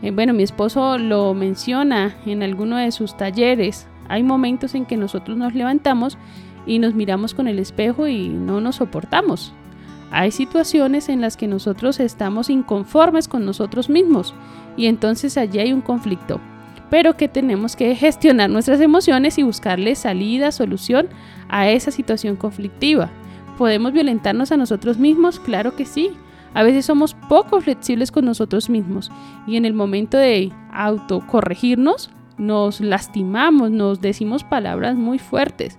Eh, 0.00 0.10
bueno, 0.10 0.32
mi 0.32 0.44
esposo 0.44 0.96
lo 0.96 1.34
menciona 1.34 2.16
en 2.24 2.42
alguno 2.42 2.76
de 2.76 2.92
sus 2.92 3.16
talleres. 3.16 3.86
Hay 4.08 4.22
momentos 4.22 4.74
en 4.74 4.86
que 4.86 4.96
nosotros 4.96 5.36
nos 5.36 5.54
levantamos 5.54 6.16
y 6.64 6.78
nos 6.78 6.94
miramos 6.94 7.34
con 7.34 7.48
el 7.48 7.58
espejo 7.58 8.06
y 8.06 8.28
no 8.28 8.60
nos 8.60 8.76
soportamos. 8.76 9.52
Hay 10.10 10.30
situaciones 10.30 11.08
en 11.08 11.20
las 11.20 11.36
que 11.36 11.46
nosotros 11.46 12.00
estamos 12.00 12.48
inconformes 12.48 13.28
con 13.28 13.44
nosotros 13.44 13.90
mismos 13.90 14.34
y 14.76 14.86
entonces 14.86 15.36
allí 15.36 15.58
hay 15.58 15.72
un 15.72 15.82
conflicto, 15.82 16.40
pero 16.88 17.16
que 17.16 17.28
tenemos 17.28 17.76
que 17.76 17.94
gestionar 17.94 18.48
nuestras 18.48 18.80
emociones 18.80 19.36
y 19.38 19.42
buscarle 19.42 19.94
salida, 19.94 20.50
solución 20.50 21.08
a 21.48 21.68
esa 21.68 21.90
situación 21.90 22.36
conflictiva. 22.36 23.10
¿Podemos 23.58 23.92
violentarnos 23.92 24.52
a 24.52 24.56
nosotros 24.56 24.98
mismos? 24.98 25.40
Claro 25.40 25.76
que 25.76 25.84
sí. 25.84 26.12
A 26.54 26.62
veces 26.62 26.86
somos 26.86 27.14
poco 27.28 27.60
flexibles 27.60 28.10
con 28.10 28.24
nosotros 28.24 28.70
mismos 28.70 29.10
y 29.46 29.56
en 29.56 29.66
el 29.66 29.74
momento 29.74 30.16
de 30.16 30.50
autocorregirnos 30.72 32.10
nos 32.38 32.80
lastimamos, 32.80 33.70
nos 33.70 34.00
decimos 34.00 34.44
palabras 34.44 34.96
muy 34.96 35.18
fuertes 35.18 35.78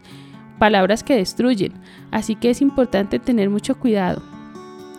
palabras 0.60 1.04
que 1.04 1.16
destruyen, 1.16 1.74
así 2.12 2.36
que 2.36 2.52
es 2.52 2.62
importante 2.62 3.18
tener 3.18 3.50
mucho 3.50 3.80
cuidado. 3.80 4.22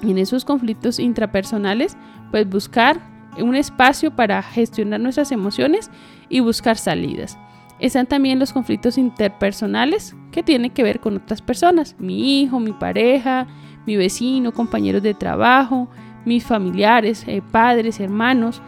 En 0.03 0.19
esos 0.19 0.45
conflictos 0.45 0.99
intrapersonales, 0.99 1.97
pues 2.31 2.49
buscar 2.49 3.01
un 3.39 3.55
espacio 3.55 4.11
para 4.11 4.43
gestionar 4.43 5.01
nuestras 5.01 5.31
emociones 5.31 5.91
y 6.29 6.41
buscar 6.41 6.77
salidas. 6.77 7.39
Están 7.79 8.07
también 8.07 8.39
los 8.39 8.53
conflictos 8.53 8.99
interpersonales 8.99 10.15
que 10.33 10.43
tienen 10.43 10.71
que 10.71 10.83
ver 10.83 11.01
con 11.01 11.17
otras 11.17 11.41
personas, 11.41 11.97
mi 11.99 12.43
hijo, 12.43 12.61
mi 12.61 12.73
pareja, 12.73 13.47
mi 13.87 13.97
vecino, 13.97 14.53
compañeros 14.53 15.03
de 15.03 15.15
trabajo, 15.15 15.89
mis 16.25 16.45
familiares, 16.45 17.25
eh, 17.27 17.43
padres, 17.51 18.01
hermanos, 18.01 18.61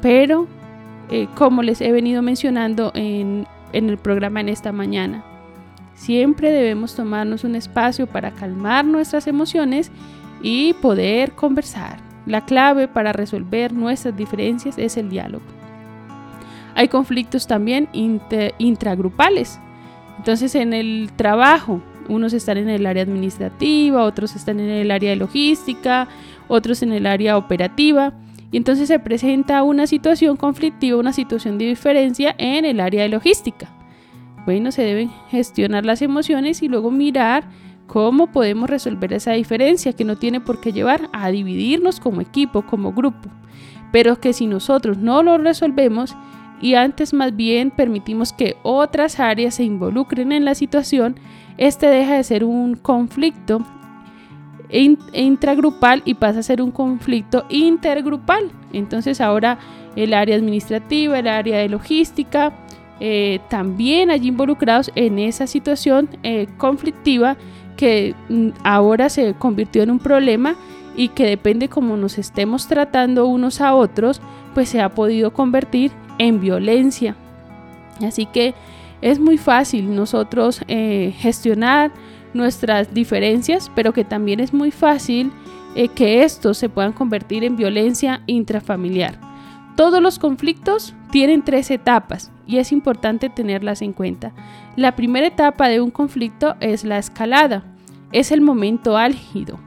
pero 0.00 0.46
eh, 1.10 1.26
como 1.34 1.62
les 1.62 1.80
he 1.80 1.90
venido 1.90 2.22
mencionando 2.22 2.92
en 2.94 3.46
el 3.72 3.98
programa 3.98 4.40
en 4.40 4.48
esta 4.48 4.70
mañana, 4.70 5.24
Siempre 6.00 6.50
debemos 6.50 6.94
tomarnos 6.94 7.44
un 7.44 7.54
espacio 7.54 8.06
para 8.06 8.30
calmar 8.30 8.86
nuestras 8.86 9.26
emociones 9.26 9.92
y 10.42 10.72
poder 10.72 11.32
conversar. 11.32 11.98
La 12.24 12.46
clave 12.46 12.88
para 12.88 13.12
resolver 13.12 13.74
nuestras 13.74 14.16
diferencias 14.16 14.78
es 14.78 14.96
el 14.96 15.10
diálogo. 15.10 15.44
Hay 16.74 16.88
conflictos 16.88 17.46
también 17.46 17.90
intragrupales. 17.92 19.60
Entonces 20.16 20.54
en 20.54 20.72
el 20.72 21.10
trabajo, 21.16 21.82
unos 22.08 22.32
están 22.32 22.56
en 22.56 22.70
el 22.70 22.86
área 22.86 23.02
administrativa, 23.02 24.02
otros 24.02 24.34
están 24.34 24.58
en 24.58 24.70
el 24.70 24.90
área 24.90 25.10
de 25.10 25.16
logística, 25.16 26.08
otros 26.48 26.82
en 26.82 26.92
el 26.92 27.04
área 27.04 27.36
operativa. 27.36 28.14
Y 28.50 28.56
entonces 28.56 28.88
se 28.88 29.00
presenta 29.00 29.62
una 29.62 29.86
situación 29.86 30.38
conflictiva, 30.38 30.98
una 30.98 31.12
situación 31.12 31.58
de 31.58 31.66
diferencia 31.66 32.34
en 32.38 32.64
el 32.64 32.80
área 32.80 33.02
de 33.02 33.10
logística. 33.10 33.68
Bueno, 34.46 34.72
se 34.72 34.82
deben 34.82 35.10
gestionar 35.30 35.84
las 35.84 36.02
emociones 36.02 36.62
y 36.62 36.68
luego 36.68 36.90
mirar 36.90 37.44
cómo 37.86 38.28
podemos 38.28 38.70
resolver 38.70 39.12
esa 39.12 39.32
diferencia 39.32 39.92
que 39.92 40.04
no 40.04 40.16
tiene 40.16 40.40
por 40.40 40.60
qué 40.60 40.72
llevar 40.72 41.08
a 41.12 41.30
dividirnos 41.30 42.00
como 42.00 42.20
equipo, 42.20 42.62
como 42.62 42.92
grupo. 42.92 43.28
Pero 43.92 44.20
que 44.20 44.32
si 44.32 44.46
nosotros 44.46 44.96
no 44.98 45.22
lo 45.22 45.38
resolvemos 45.38 46.16
y 46.60 46.74
antes 46.74 47.12
más 47.12 47.34
bien 47.34 47.70
permitimos 47.70 48.32
que 48.32 48.56
otras 48.62 49.18
áreas 49.18 49.56
se 49.56 49.64
involucren 49.64 50.30
en 50.30 50.44
la 50.44 50.54
situación, 50.54 51.16
este 51.58 51.86
deja 51.86 52.14
de 52.14 52.24
ser 52.24 52.44
un 52.44 52.74
conflicto 52.74 53.64
intragrupal 55.12 56.02
y 56.04 56.14
pasa 56.14 56.40
a 56.40 56.44
ser 56.44 56.62
un 56.62 56.70
conflicto 56.70 57.44
intergrupal. 57.48 58.50
Entonces 58.72 59.20
ahora 59.20 59.58
el 59.96 60.14
área 60.14 60.36
administrativa, 60.36 61.18
el 61.18 61.26
área 61.26 61.58
de 61.58 61.68
logística, 61.68 62.52
eh, 63.00 63.40
también 63.48 64.10
allí 64.10 64.28
involucrados 64.28 64.92
en 64.94 65.18
esa 65.18 65.46
situación 65.46 66.10
eh, 66.22 66.46
conflictiva 66.58 67.38
que 67.78 68.14
mm, 68.28 68.50
ahora 68.62 69.08
se 69.08 69.32
convirtió 69.34 69.82
en 69.82 69.90
un 69.90 69.98
problema 69.98 70.54
y 70.94 71.08
que 71.08 71.24
depende 71.24 71.70
cómo 71.70 71.96
nos 71.96 72.18
estemos 72.18 72.68
tratando 72.68 73.26
unos 73.26 73.62
a 73.62 73.74
otros, 73.74 74.20
pues 74.52 74.68
se 74.68 74.82
ha 74.82 74.90
podido 74.90 75.32
convertir 75.32 75.92
en 76.18 76.40
violencia. 76.40 77.16
Así 78.06 78.26
que 78.26 78.54
es 79.00 79.18
muy 79.18 79.38
fácil 79.38 79.94
nosotros 79.94 80.60
eh, 80.68 81.14
gestionar 81.16 81.90
nuestras 82.34 82.92
diferencias, 82.92 83.70
pero 83.74 83.94
que 83.94 84.04
también 84.04 84.40
es 84.40 84.52
muy 84.52 84.70
fácil 84.70 85.32
que 85.94 86.24
estos 86.24 86.58
se 86.58 86.68
puedan 86.68 86.92
convertir 86.92 87.44
en 87.44 87.56
violencia 87.56 88.22
intrafamiliar. 88.26 89.18
Todos 89.76 90.02
los 90.02 90.18
conflictos 90.18 90.94
tienen 91.12 91.42
tres 91.42 91.70
etapas 91.70 92.32
y 92.50 92.58
es 92.58 92.72
importante 92.72 93.30
tenerlas 93.30 93.80
en 93.80 93.92
cuenta. 93.92 94.32
La 94.74 94.96
primera 94.96 95.28
etapa 95.28 95.68
de 95.68 95.80
un 95.80 95.92
conflicto 95.92 96.56
es 96.58 96.82
la 96.82 96.98
escalada, 96.98 97.62
es 98.10 98.32
el 98.32 98.40
momento 98.40 98.96
álgido. 98.96 99.60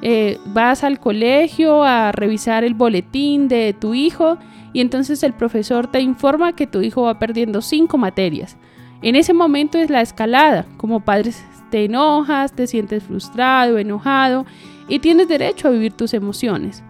Eh, 0.00 0.38
vas 0.46 0.84
al 0.84 1.00
colegio 1.00 1.82
a 1.82 2.12
revisar 2.12 2.62
el 2.62 2.74
boletín 2.74 3.48
de 3.48 3.74
tu 3.78 3.94
hijo 3.94 4.38
y 4.72 4.80
entonces 4.80 5.24
el 5.24 5.32
profesor 5.32 5.88
te 5.88 6.00
informa 6.00 6.54
que 6.54 6.68
tu 6.68 6.82
hijo 6.82 7.02
va 7.02 7.18
perdiendo 7.18 7.60
cinco 7.62 7.98
materias. 7.98 8.56
En 9.02 9.16
ese 9.16 9.34
momento 9.34 9.78
es 9.78 9.90
la 9.90 10.00
escalada. 10.00 10.66
Como 10.76 11.00
padres 11.00 11.44
te 11.70 11.84
enojas, 11.84 12.52
te 12.52 12.68
sientes 12.68 13.02
frustrado, 13.02 13.78
enojado 13.78 14.46
y 14.88 15.00
tienes 15.00 15.26
derecho 15.26 15.66
a 15.66 15.72
vivir 15.72 15.92
tus 15.92 16.14
emociones. 16.14 16.84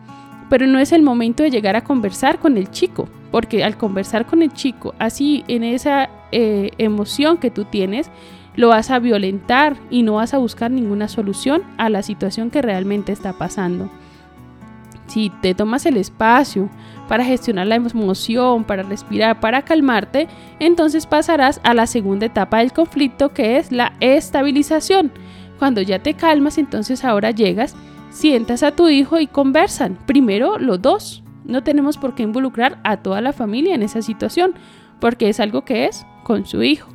Pero 0.51 0.67
no 0.67 0.79
es 0.79 0.93
el 0.93 1.03
momento 1.03 1.43
de 1.43 1.51
llegar 1.51 1.77
a 1.77 1.85
conversar 1.85 2.39
con 2.39 2.57
el 2.57 2.71
chico, 2.71 3.09
porque 3.31 3.65
al 3.65 3.77
conversar 3.77 4.27
con 4.27 4.43
el 4.43 4.53
chico, 4.53 4.95
así 4.99 5.45
en 5.49 5.65
esa 5.65 6.11
eh, 6.33 6.71
emoción 6.79 7.39
que 7.39 7.51
tú 7.51 7.65
tienes, 7.65 8.11
lo 8.57 8.69
vas 8.69 8.91
a 8.91 8.99
violentar 8.99 9.77
y 9.91 10.03
no 10.03 10.15
vas 10.15 10.35
a 10.35 10.39
buscar 10.39 10.71
ninguna 10.71 11.09
solución 11.09 11.63
a 11.77 11.89
la 11.89 12.03
situación 12.03 12.51
que 12.51 12.63
realmente 12.63 13.13
está 13.13 13.33
pasando. 13.33 13.91
Si 15.07 15.31
te 15.43 15.55
tomas 15.55 15.85
el 15.87 15.97
espacio 15.97 16.71
para 17.09 17.25
gestionar 17.25 17.67
la 17.67 17.75
emoción, 17.75 18.65
para 18.65 18.83
respirar, 18.83 19.39
para 19.39 19.63
calmarte, 19.63 20.29
entonces 20.61 21.07
pasarás 21.07 21.61
a 21.63 21.75
la 21.75 21.87
segunda 21.87 22.27
etapa 22.27 22.59
del 22.59 22.73
conflicto 22.73 23.31
que 23.31 23.59
es 23.59 23.71
la 23.71 23.93
estabilización. 24.01 25.13
Cuando 25.59 25.83
ya 25.83 25.99
te 25.99 26.15
calmas, 26.15 26.59
entonces 26.59 27.05
ahora 27.05 27.31
llegas, 27.31 27.77
sientas 28.15 28.63
a 28.63 28.71
tu 28.71 28.89
hijo 28.89 29.19
y 29.19 29.27
conversan. 29.27 29.99
Primero 30.07 30.59
los 30.59 30.81
dos. 30.81 31.23
No 31.45 31.63
tenemos 31.63 31.99
por 31.99 32.15
qué 32.15 32.23
involucrar 32.23 32.81
a 32.85 32.99
toda 32.99 33.21
la 33.21 33.35
familia 33.35 33.75
en 33.75 33.83
esa 33.83 34.01
situación, 34.01 34.55
porque 35.01 35.29
es 35.29 35.41
algo 35.41 35.65
que 35.65 35.87
es 35.87 36.07
con 36.23 36.47
su 36.47 36.63
hijo. 36.63 36.89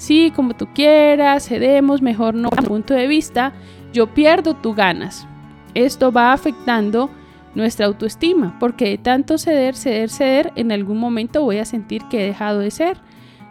Sí, 0.00 0.32
como 0.34 0.54
tú 0.54 0.66
quieras, 0.74 1.46
cedemos, 1.46 2.00
mejor 2.00 2.34
no. 2.34 2.48
Punto 2.48 2.94
de 2.94 3.06
vista, 3.06 3.52
yo 3.92 4.06
pierdo, 4.06 4.54
tú 4.54 4.72
ganas. 4.72 5.28
Esto 5.74 6.10
va 6.10 6.32
afectando 6.32 7.10
nuestra 7.54 7.84
autoestima, 7.84 8.56
porque 8.58 8.88
de 8.88 8.96
tanto 8.96 9.36
ceder, 9.36 9.76
ceder, 9.76 10.08
ceder, 10.08 10.52
en 10.56 10.72
algún 10.72 10.96
momento 10.96 11.42
voy 11.42 11.58
a 11.58 11.66
sentir 11.66 12.02
que 12.08 12.22
he 12.22 12.26
dejado 12.28 12.60
de 12.60 12.70
ser. 12.70 12.96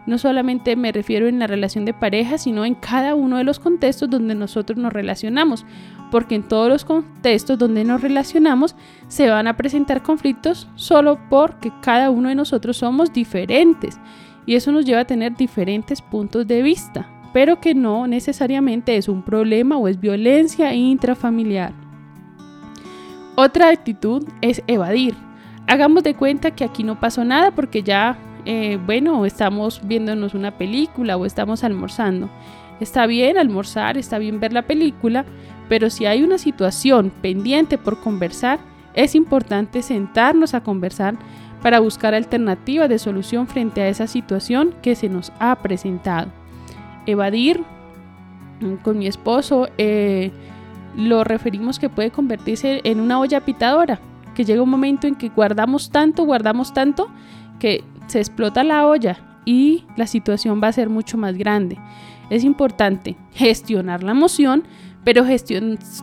No 0.08 0.18
solamente 0.18 0.76
me 0.76 0.92
refiero 0.92 1.28
en 1.28 1.38
la 1.38 1.46
relación 1.46 1.86
de 1.86 1.94
pareja, 1.94 2.40
sino 2.40 2.66
en 2.66 2.74
cada 2.74 3.14
uno 3.14 3.38
de 3.38 3.44
los 3.44 3.60
contextos 3.60 4.10
donde 4.10 4.34
nosotros 4.34 4.80
nos 4.80 4.92
relacionamos 4.92 5.68
porque 6.10 6.34
en 6.34 6.48
todos 6.48 6.68
los 6.68 6.84
contextos 6.84 7.60
donde 7.60 7.84
nos 7.84 8.02
relacionamos 8.02 8.76
se 9.08 9.30
van 9.30 9.46
a 9.46 9.56
presentar 9.56 10.02
conflictos 10.02 10.68
solo 10.74 11.20
porque 11.30 11.72
cada 11.84 12.10
uno 12.10 12.30
de 12.30 12.36
nosotros 12.36 12.78
somos 12.78 13.14
diferentes 13.14 14.00
y 14.46 14.56
eso 14.56 14.72
nos 14.72 14.86
lleva 14.86 15.02
a 15.02 15.08
tener 15.08 15.36
diferentes 15.36 16.02
puntos 16.02 16.48
de 16.48 16.62
vista, 16.62 17.10
pero 17.34 17.60
que 17.60 17.76
no 17.76 18.08
necesariamente 18.08 18.98
es 18.98 19.08
un 19.08 19.24
problema 19.24 19.78
o 19.78 19.88
es 19.88 20.00
violencia 20.00 20.74
intrafamiliar. 20.74 21.74
Otra 23.36 23.70
actitud 23.70 24.28
es 24.42 24.62
evadir. 24.68 25.16
Hagamos 25.68 26.04
de 26.04 26.16
cuenta 26.16 26.52
que 26.52 26.64
aquí 26.64 26.84
no 26.84 27.00
pasó 27.00 27.24
nada 27.24 27.52
porque 27.52 27.84
ya, 27.84 28.18
eh, 28.46 28.78
bueno, 28.86 29.26
estamos 29.26 29.82
viéndonos 29.84 30.34
una 30.34 30.58
película 30.58 31.16
o 31.16 31.26
estamos 31.26 31.64
almorzando. 31.64 32.30
Está 32.80 33.06
bien 33.06 33.38
almorzar, 33.38 33.98
está 33.98 34.18
bien 34.18 34.40
ver 34.40 34.52
la 34.52 34.64
película, 34.64 35.26
pero 35.70 35.90
si 35.90 36.06
hay 36.06 36.24
una 36.24 36.38
situación 36.38 37.12
pendiente 37.22 37.78
por 37.78 38.02
conversar, 38.02 38.60
es 38.94 39.16
importante 39.16 39.82
sentarnos 39.82 40.54
a 40.54 40.62
conversar 40.62 41.16
para 41.62 41.80
buscar 41.80 42.14
alternativas 42.14 42.90
de 42.90 43.00
solución 43.00 43.48
frente 43.48 43.82
a 43.82 43.88
esa 43.88 44.08
situación 44.08 44.76
que 44.82 44.96
se 44.96 45.10
nos 45.10 45.32
ha 45.40 45.56
presentado. 45.58 46.32
Evadir 47.06 47.64
mm, 48.62 48.76
con 48.84 48.98
mi 48.98 49.08
esposo 49.08 49.68
eh, 49.78 50.32
lo 50.96 51.24
referimos 51.24 51.80
que 51.80 51.90
puede 51.90 52.12
convertirse 52.12 52.82
en 52.84 53.00
una 53.00 53.20
olla 53.20 53.42
pitadora, 53.42 54.00
que 54.36 54.46
llega 54.46 54.62
un 54.62 54.70
momento 54.70 55.08
en 55.08 55.16
que 55.16 55.30
guardamos 55.30 55.90
tanto, 55.90 56.24
guardamos 56.24 56.74
tanto, 56.74 57.10
que 57.60 57.84
se 58.08 58.20
explota 58.20 58.64
la 58.64 58.88
olla 58.88 59.18
y 59.46 59.86
la 59.96 60.08
situación 60.08 60.62
va 60.64 60.68
a 60.68 60.74
ser 60.74 60.90
mucho 60.90 61.18
más 61.18 61.38
grande. 61.38 61.78
Es 62.30 62.44
importante 62.44 63.18
gestionar 63.32 64.04
la 64.04 64.12
emoción, 64.12 64.64
pero 65.04 65.26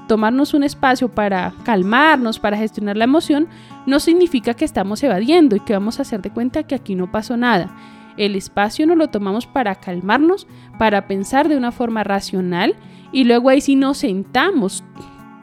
tomarnos 0.08 0.54
un 0.54 0.64
espacio 0.64 1.08
para 1.08 1.52
calmarnos, 1.64 2.38
para 2.38 2.56
gestionar 2.56 2.96
la 2.96 3.04
emoción, 3.04 3.48
no 3.86 4.00
significa 4.00 4.54
que 4.54 4.64
estamos 4.64 5.02
evadiendo 5.02 5.54
y 5.56 5.60
que 5.60 5.74
vamos 5.74 5.98
a 5.98 6.02
hacer 6.02 6.22
de 6.22 6.30
cuenta 6.30 6.62
que 6.62 6.74
aquí 6.74 6.94
no 6.94 7.10
pasó 7.12 7.36
nada. 7.36 7.74
El 8.16 8.34
espacio 8.34 8.86
nos 8.86 8.96
lo 8.96 9.08
tomamos 9.08 9.46
para 9.46 9.74
calmarnos, 9.74 10.46
para 10.78 11.06
pensar 11.06 11.48
de 11.48 11.56
una 11.56 11.72
forma 11.72 12.02
racional 12.02 12.74
y 13.12 13.24
luego 13.24 13.50
ahí 13.50 13.60
sí 13.60 13.76
nos 13.76 13.98
sentamos, 13.98 14.82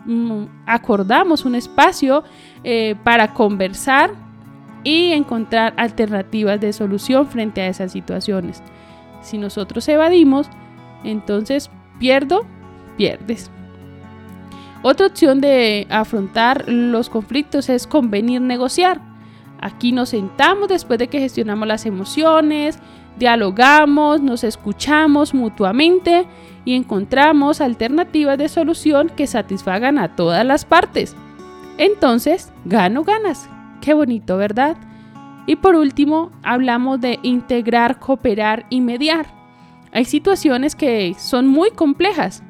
mm, 0.05 0.45
acordamos 0.65 1.45
un 1.45 1.55
espacio 1.55 2.23
eh, 2.63 2.95
para 3.03 3.33
conversar 3.33 4.11
y 4.83 5.11
encontrar 5.11 5.73
alternativas 5.77 6.59
de 6.59 6.73
solución 6.73 7.27
frente 7.27 7.61
a 7.61 7.67
esas 7.67 7.91
situaciones. 7.91 8.61
Si 9.21 9.37
nosotros 9.37 9.87
evadimos, 9.87 10.49
entonces 11.03 11.69
pierdo, 11.99 12.45
pierdes. 12.97 13.51
Otra 14.81 15.07
opción 15.07 15.39
de 15.39 15.87
afrontar 15.89 16.67
los 16.67 17.09
conflictos 17.09 17.69
es 17.69 17.87
convenir 17.87 18.41
negociar. 18.41 18.99
Aquí 19.61 19.93
nos 19.93 20.09
sentamos 20.09 20.67
después 20.67 20.99
de 20.99 21.07
que 21.07 21.19
gestionamos 21.19 21.65
las 21.69 21.85
emociones, 21.85 22.79
dialogamos, 23.17 24.21
nos 24.21 24.43
escuchamos 24.43 25.33
mutuamente 25.33 26.27
y 26.65 26.75
encontramos 26.75 27.61
alternativas 27.61 28.37
de 28.37 28.49
solución 28.49 29.09
que 29.15 29.25
satisfagan 29.25 29.97
a 29.97 30.17
todas 30.17 30.45
las 30.45 30.65
partes. 30.65 31.15
Entonces, 31.77 32.51
gano 32.65 33.03
ganas. 33.03 33.49
Qué 33.79 33.93
bonito, 33.93 34.35
¿verdad? 34.35 34.75
Y 35.47 35.55
por 35.55 35.75
último, 35.75 36.31
hablamos 36.43 36.99
de 36.99 37.19
integrar, 37.23 37.99
cooperar 37.99 38.65
y 38.69 38.81
mediar. 38.81 39.27
Hay 39.93 40.03
situaciones 40.03 40.75
que 40.75 41.15
son 41.17 41.47
muy 41.47 41.71
complejas 41.71 42.42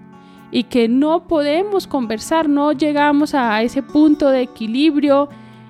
y 0.54 0.66
que 0.66 0.88
no 0.88 1.28
podemos 1.28 1.88
conversar, 1.88 2.48
no 2.48 2.74
llegamos 2.74 3.34
a 3.34 3.64
ese 3.64 3.82
punto 3.82 4.30
de 4.30 4.44
equilibrio, 4.44 5.28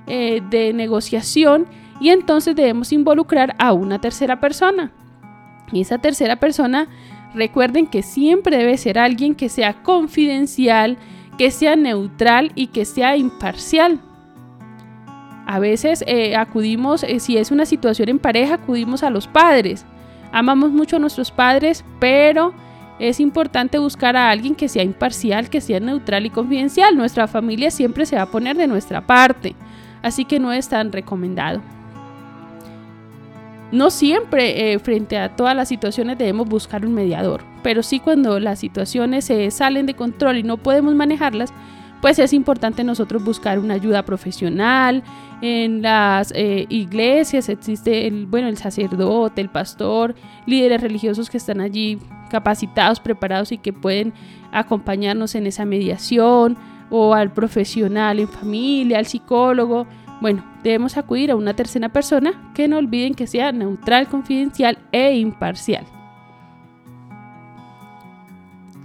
eh, 0.08 0.41
de 0.50 0.74
negociación 0.74 1.67
y 2.02 2.10
entonces 2.10 2.54
debemos 2.54 2.91
involucrar 2.91 3.56
a 3.60 3.72
una 3.72 4.02
tercera 4.02 4.41
persona. 4.41 4.91
Y 5.72 5.80
esa 5.80 6.00
tercera 6.00 6.36
persona, 6.36 6.89
recuerden 7.34 7.88
que 7.88 8.04
siempre 8.04 8.58
debe 8.58 8.78
ser 8.78 9.00
alguien 9.00 9.36
que 9.36 9.48
sea 9.48 9.82
confidencial, 9.84 10.98
que 11.38 11.50
sea 11.50 11.78
neutral 11.78 12.52
y 12.54 12.67
que 12.67 12.84
sea 12.84 13.15
imparcial. 13.15 14.02
A 15.48 15.60
veces 15.60 16.04
eh, 16.08 16.36
acudimos, 16.36 17.04
eh, 17.04 17.22
si 17.22 17.38
es 17.38 17.52
una 17.52 17.65
situación 17.65 18.10
en 18.10 18.19
pareja, 18.19 18.56
acudimos 18.56 19.02
a 19.04 19.10
los 19.10 19.30
padres. 19.30 19.86
Amamos 20.34 20.72
mucho 20.72 20.98
a 20.98 21.00
nuestros 21.00 21.32
padres, 21.32 21.86
pero 22.02 22.54
es 23.09 23.19
importante 23.19 23.79
buscar 23.79 24.15
a 24.15 24.29
alguien 24.29 24.55
que 24.55 24.69
sea 24.69 24.81
imparcial, 24.81 25.49
que 25.49 25.59
sea 25.59 25.81
neutral 25.81 26.25
y 26.25 26.29
confidencial. 26.29 26.95
Nuestra 26.95 27.27
familia 27.27 27.69
siempre 27.69 28.05
se 28.05 28.15
va 28.15 28.21
a 28.21 28.31
poner 28.31 28.55
de 28.55 28.65
nuestra 28.65 29.05
parte, 29.05 29.55
así 30.01 30.23
que 30.23 30.39
no 30.39 30.53
es 30.53 30.69
tan 30.69 30.89
recomendado. 30.89 31.61
No 33.73 33.89
siempre 33.89 34.71
eh, 34.71 34.79
frente 34.79 35.17
a 35.17 35.35
todas 35.35 35.53
las 35.53 35.67
situaciones 35.67 36.17
debemos 36.17 36.47
buscar 36.47 36.85
un 36.85 36.93
mediador, 36.93 37.41
pero 37.61 37.83
sí 37.83 37.99
cuando 37.99 38.39
las 38.39 38.59
situaciones 38.59 39.25
se 39.25 39.51
salen 39.51 39.85
de 39.85 39.95
control 39.95 40.37
y 40.37 40.43
no 40.43 40.55
podemos 40.55 40.95
manejarlas, 40.95 41.53
pues 42.01 42.19
es 42.19 42.31
importante 42.31 42.85
nosotros 42.85 43.23
buscar 43.23 43.59
una 43.59 43.73
ayuda 43.73 44.03
profesional. 44.03 45.03
En 45.41 45.81
las 45.81 46.31
eh, 46.35 46.67
iglesias 46.69 47.49
existe 47.49 48.07
el, 48.07 48.27
bueno, 48.27 48.47
el 48.47 48.57
sacerdote, 48.57 49.41
el 49.41 49.49
pastor, 49.49 50.15
líderes 50.45 50.81
religiosos 50.81 51.29
que 51.29 51.37
están 51.37 51.59
allí 51.59 51.99
capacitados, 52.34 53.00
preparados 53.00 53.54
y 53.54 53.60
que 53.60 53.72
pueden 53.72 54.12
acompañarnos 54.52 55.36
en 55.36 55.48
esa 55.48 55.63
mediación 55.63 56.58
o 56.89 57.13
al 57.13 57.32
profesional 57.32 58.19
en 58.19 58.28
familia, 58.28 58.98
al 58.98 59.06
psicólogo 59.06 59.88
bueno, 60.24 60.41
debemos 60.63 60.96
acudir 60.96 61.32
a 61.32 61.36
una 61.36 61.54
tercera 61.54 61.89
persona 61.89 62.54
que 62.56 62.69
no 62.69 62.78
olviden 62.78 63.13
que 63.13 63.28
sea 63.28 63.52
neutral, 63.52 64.08
confidencial 64.08 64.78
e 64.93 65.17
imparcial. 65.17 65.84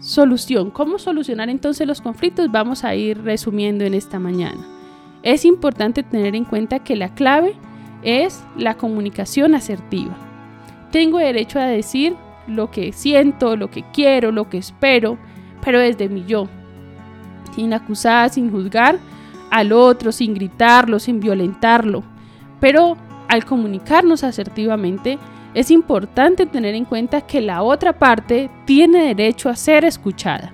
Solución. 0.00 0.72
¿Cómo 0.72 0.98
solucionar 0.98 1.48
entonces 1.48 1.86
los 1.86 2.00
conflictos? 2.00 2.50
Vamos 2.50 2.82
a 2.82 2.96
ir 2.96 3.22
resumiendo 3.22 3.84
en 3.84 3.94
esta 3.94 4.18
mañana. 4.18 4.66
Es 5.22 5.44
importante 5.44 6.02
tener 6.02 6.34
en 6.34 6.44
cuenta 6.44 6.80
que 6.80 6.96
la 6.96 7.14
clave 7.14 7.54
es 8.02 8.42
la 8.56 8.74
comunicación 8.74 9.54
asertiva. 9.54 10.16
Tengo 10.90 11.18
derecho 11.18 11.60
a 11.60 11.66
decir 11.66 12.16
lo 12.48 12.70
que 12.70 12.92
siento, 12.92 13.56
lo 13.56 13.70
que 13.70 13.84
quiero, 13.92 14.32
lo 14.32 14.48
que 14.48 14.58
espero, 14.58 15.18
pero 15.64 15.78
desde 15.78 16.08
mi 16.08 16.24
yo, 16.24 16.48
sin 17.54 17.72
acusar, 17.74 18.30
sin 18.30 18.50
juzgar, 18.50 18.98
al 19.50 19.72
otro 19.72 20.12
sin 20.12 20.34
gritarlo, 20.34 20.98
sin 20.98 21.20
violentarlo. 21.20 22.02
Pero 22.60 22.96
al 23.28 23.44
comunicarnos 23.44 24.24
asertivamente, 24.24 25.18
es 25.54 25.70
importante 25.70 26.46
tener 26.46 26.74
en 26.74 26.84
cuenta 26.84 27.22
que 27.22 27.40
la 27.40 27.62
otra 27.62 27.98
parte 27.98 28.50
tiene 28.64 29.14
derecho 29.14 29.48
a 29.48 29.56
ser 29.56 29.84
escuchada. 29.84 30.52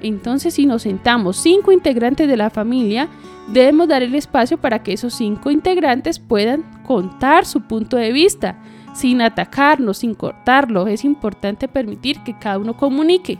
Entonces, 0.00 0.54
si 0.54 0.66
nos 0.66 0.82
sentamos 0.82 1.36
cinco 1.36 1.72
integrantes 1.72 2.28
de 2.28 2.36
la 2.36 2.50
familia, 2.50 3.08
debemos 3.48 3.88
dar 3.88 4.02
el 4.02 4.14
espacio 4.14 4.58
para 4.58 4.82
que 4.82 4.92
esos 4.92 5.14
cinco 5.14 5.50
integrantes 5.50 6.18
puedan 6.18 6.64
contar 6.84 7.46
su 7.46 7.62
punto 7.62 7.96
de 7.96 8.12
vista, 8.12 8.58
sin 8.94 9.22
atacarnos, 9.22 9.98
sin 9.98 10.14
cortarlo. 10.14 10.86
Es 10.86 11.04
importante 11.04 11.68
permitir 11.68 12.22
que 12.24 12.38
cada 12.38 12.58
uno 12.58 12.76
comunique. 12.76 13.38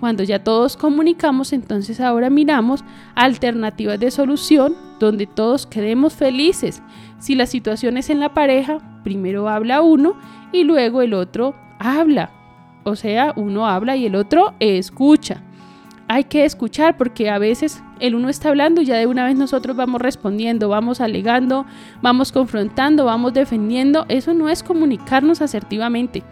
Cuando 0.00 0.22
ya 0.22 0.42
todos 0.42 0.76
comunicamos, 0.78 1.52
entonces 1.52 2.00
ahora 2.00 2.30
miramos 2.30 2.82
alternativas 3.14 4.00
de 4.00 4.10
solución 4.10 4.74
donde 4.98 5.26
todos 5.26 5.66
quedemos 5.66 6.14
felices. 6.14 6.82
Si 7.18 7.34
la 7.34 7.44
situación 7.46 7.98
es 7.98 8.08
en 8.08 8.18
la 8.18 8.32
pareja, 8.32 8.78
primero 9.04 9.48
habla 9.48 9.82
uno 9.82 10.14
y 10.52 10.64
luego 10.64 11.02
el 11.02 11.12
otro 11.12 11.54
habla. 11.78 12.30
O 12.84 12.96
sea, 12.96 13.34
uno 13.36 13.66
habla 13.66 13.94
y 13.96 14.06
el 14.06 14.14
otro 14.14 14.54
escucha. 14.58 15.42
Hay 16.08 16.24
que 16.24 16.46
escuchar 16.46 16.96
porque 16.96 17.28
a 17.28 17.38
veces 17.38 17.82
el 18.00 18.14
uno 18.14 18.28
está 18.28 18.48
hablando 18.48 18.82
ya 18.82 18.96
de 18.96 19.06
una 19.06 19.24
vez 19.24 19.36
nosotros 19.36 19.76
vamos 19.76 20.00
respondiendo, 20.00 20.68
vamos 20.68 21.00
alegando, 21.00 21.66
vamos 22.02 22.32
confrontando, 22.32 23.04
vamos 23.04 23.34
defendiendo. 23.34 24.06
Eso 24.08 24.34
no 24.34 24.48
es 24.48 24.62
comunicarnos 24.62 25.42
asertivamente. 25.42 26.22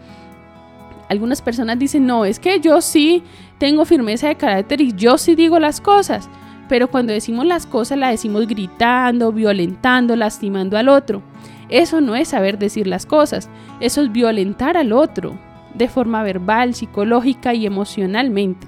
Algunas 1.07 1.41
personas 1.41 1.79
dicen, 1.79 2.05
no, 2.05 2.25
es 2.25 2.39
que 2.39 2.59
yo 2.59 2.81
sí 2.81 3.23
tengo 3.57 3.85
firmeza 3.85 4.27
de 4.27 4.35
carácter 4.35 4.81
y 4.81 4.93
yo 4.93 5.17
sí 5.17 5.35
digo 5.35 5.59
las 5.59 5.81
cosas. 5.81 6.29
Pero 6.67 6.89
cuando 6.89 7.13
decimos 7.13 7.45
las 7.45 7.65
cosas 7.65 7.97
las 7.97 8.11
decimos 8.11 8.47
gritando, 8.47 9.31
violentando, 9.31 10.15
lastimando 10.15 10.77
al 10.77 10.89
otro. 10.89 11.23
Eso 11.69 12.01
no 12.01 12.15
es 12.15 12.29
saber 12.29 12.57
decir 12.57 12.87
las 12.87 13.05
cosas, 13.05 13.49
eso 13.79 14.01
es 14.01 14.11
violentar 14.11 14.75
al 14.75 14.91
otro 14.91 15.37
de 15.75 15.87
forma 15.87 16.23
verbal, 16.23 16.73
psicológica 16.73 17.53
y 17.53 17.65
emocionalmente. 17.65 18.67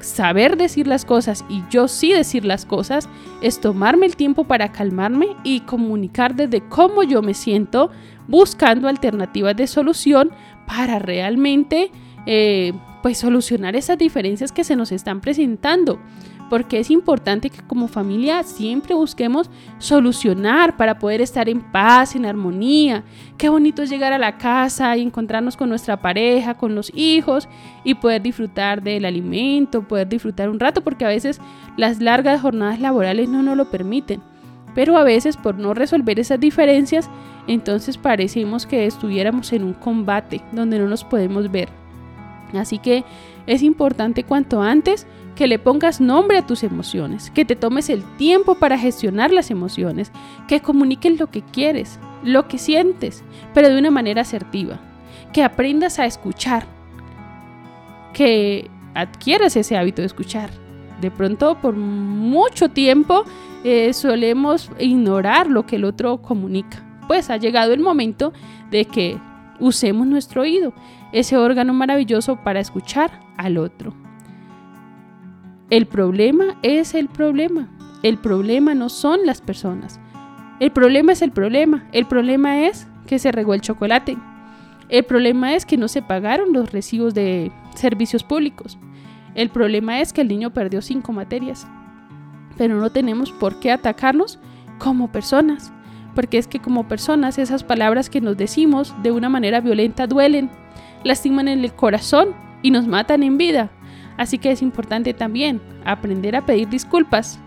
Saber 0.00 0.56
decir 0.56 0.86
las 0.86 1.04
cosas 1.04 1.44
y 1.48 1.62
yo 1.70 1.86
sí 1.86 2.12
decir 2.12 2.44
las 2.44 2.64
cosas 2.64 3.08
es 3.42 3.60
tomarme 3.60 4.06
el 4.06 4.16
tiempo 4.16 4.44
para 4.44 4.72
calmarme 4.72 5.36
y 5.44 5.60
comunicar 5.60 6.34
desde 6.34 6.62
cómo 6.68 7.02
yo 7.02 7.22
me 7.22 7.34
siento, 7.34 7.90
buscando 8.26 8.88
alternativas 8.88 9.56
de 9.56 9.66
solución 9.66 10.30
para 10.66 10.98
realmente 10.98 11.90
eh, 12.26 12.72
pues 13.02 13.18
solucionar 13.18 13.76
esas 13.76 13.98
diferencias 13.98 14.52
que 14.52 14.64
se 14.64 14.76
nos 14.76 14.92
están 14.92 15.20
presentando. 15.20 15.98
Porque 16.50 16.80
es 16.80 16.90
importante 16.90 17.48
que 17.48 17.62
como 17.62 17.88
familia 17.88 18.42
siempre 18.42 18.94
busquemos 18.94 19.48
solucionar 19.78 20.76
para 20.76 20.98
poder 20.98 21.22
estar 21.22 21.48
en 21.48 21.62
paz, 21.62 22.14
en 22.14 22.26
armonía. 22.26 23.04
Qué 23.38 23.48
bonito 23.48 23.82
es 23.82 23.88
llegar 23.88 24.12
a 24.12 24.18
la 24.18 24.36
casa 24.36 24.96
y 24.96 25.02
encontrarnos 25.02 25.56
con 25.56 25.70
nuestra 25.70 26.02
pareja, 26.02 26.54
con 26.54 26.74
los 26.74 26.92
hijos 26.94 27.48
y 27.84 27.94
poder 27.94 28.20
disfrutar 28.20 28.82
del 28.82 29.06
alimento, 29.06 29.88
poder 29.88 30.08
disfrutar 30.08 30.50
un 30.50 30.60
rato, 30.60 30.82
porque 30.82 31.06
a 31.06 31.08
veces 31.08 31.40
las 31.78 32.00
largas 32.02 32.42
jornadas 32.42 32.80
laborales 32.80 33.30
no 33.30 33.42
nos 33.42 33.56
lo 33.56 33.70
permiten. 33.70 34.20
Pero 34.74 34.98
a 34.98 35.04
veces 35.04 35.36
por 35.36 35.56
no 35.56 35.72
resolver 35.72 36.20
esas 36.20 36.38
diferencias 36.38 37.08
entonces 37.46 37.98
parecemos 37.98 38.66
que 38.66 38.86
estuviéramos 38.86 39.52
en 39.52 39.64
un 39.64 39.72
combate 39.72 40.40
donde 40.52 40.78
no 40.78 40.86
nos 40.86 41.04
podemos 41.04 41.50
ver. 41.50 41.68
Así 42.54 42.78
que 42.78 43.04
es 43.46 43.62
importante 43.62 44.24
cuanto 44.24 44.62
antes 44.62 45.06
que 45.40 45.46
le 45.46 45.58
pongas 45.58 46.02
nombre 46.02 46.36
a 46.36 46.46
tus 46.46 46.62
emociones, 46.62 47.30
que 47.30 47.46
te 47.46 47.56
tomes 47.56 47.88
el 47.88 48.04
tiempo 48.18 48.56
para 48.56 48.76
gestionar 48.76 49.32
las 49.32 49.50
emociones, 49.50 50.12
que 50.46 50.60
comuniques 50.60 51.18
lo 51.18 51.28
que 51.28 51.40
quieres, 51.40 51.98
lo 52.22 52.46
que 52.46 52.58
sientes, 52.58 53.24
pero 53.54 53.70
de 53.70 53.78
una 53.78 53.90
manera 53.90 54.20
asertiva, 54.20 54.78
que 55.32 55.42
aprendas 55.42 55.98
a 55.98 56.04
escuchar, 56.04 56.66
que 58.12 58.70
adquieras 58.92 59.56
ese 59.56 59.78
hábito 59.78 60.02
de 60.02 60.06
escuchar. 60.08 60.50
De 61.00 61.10
pronto, 61.10 61.56
por 61.58 61.74
mucho 61.74 62.68
tiempo, 62.68 63.24
eh, 63.64 63.94
solemos 63.94 64.70
ignorar 64.78 65.46
lo 65.46 65.64
que 65.64 65.76
el 65.76 65.86
otro 65.86 66.20
comunica. 66.20 66.84
Pues 67.08 67.30
ha 67.30 67.38
llegado 67.38 67.72
el 67.72 67.80
momento 67.80 68.34
de 68.70 68.84
que 68.84 69.16
usemos 69.58 70.06
nuestro 70.06 70.42
oído, 70.42 70.74
ese 71.12 71.38
órgano 71.38 71.72
maravilloso 71.72 72.36
para 72.44 72.60
escuchar 72.60 73.10
al 73.38 73.56
otro. 73.56 73.94
El 75.70 75.86
problema 75.86 76.56
es 76.62 76.94
el 76.94 77.08
problema. 77.08 77.68
El 78.02 78.18
problema 78.18 78.74
no 78.74 78.88
son 78.88 79.24
las 79.24 79.40
personas. 79.40 80.00
El 80.58 80.72
problema 80.72 81.12
es 81.12 81.22
el 81.22 81.30
problema. 81.30 81.84
El 81.92 82.06
problema 82.06 82.66
es 82.66 82.88
que 83.06 83.20
se 83.20 83.30
regó 83.30 83.54
el 83.54 83.60
chocolate. 83.60 84.18
El 84.88 85.04
problema 85.04 85.54
es 85.54 85.64
que 85.64 85.76
no 85.76 85.86
se 85.86 86.02
pagaron 86.02 86.52
los 86.52 86.72
recibos 86.72 87.14
de 87.14 87.52
servicios 87.76 88.24
públicos. 88.24 88.78
El 89.36 89.50
problema 89.50 90.00
es 90.00 90.12
que 90.12 90.22
el 90.22 90.28
niño 90.28 90.50
perdió 90.50 90.82
cinco 90.82 91.12
materias. 91.12 91.68
Pero 92.58 92.74
no 92.80 92.90
tenemos 92.90 93.30
por 93.30 93.60
qué 93.60 93.70
atacarnos 93.70 94.40
como 94.78 95.12
personas. 95.12 95.72
Porque 96.16 96.38
es 96.38 96.48
que 96.48 96.58
como 96.58 96.88
personas 96.88 97.38
esas 97.38 97.62
palabras 97.62 98.10
que 98.10 98.20
nos 98.20 98.36
decimos 98.36 98.92
de 99.04 99.12
una 99.12 99.28
manera 99.28 99.60
violenta 99.60 100.08
duelen, 100.08 100.50
lastiman 101.04 101.46
en 101.46 101.62
el 101.62 101.72
corazón 101.74 102.34
y 102.60 102.72
nos 102.72 102.88
matan 102.88 103.22
en 103.22 103.38
vida. 103.38 103.70
Así 104.16 104.38
que 104.38 104.50
es 104.50 104.62
importante 104.62 105.14
también 105.14 105.60
aprender 105.84 106.36
a 106.36 106.44
pedir 106.44 106.68
disculpas, 106.68 107.38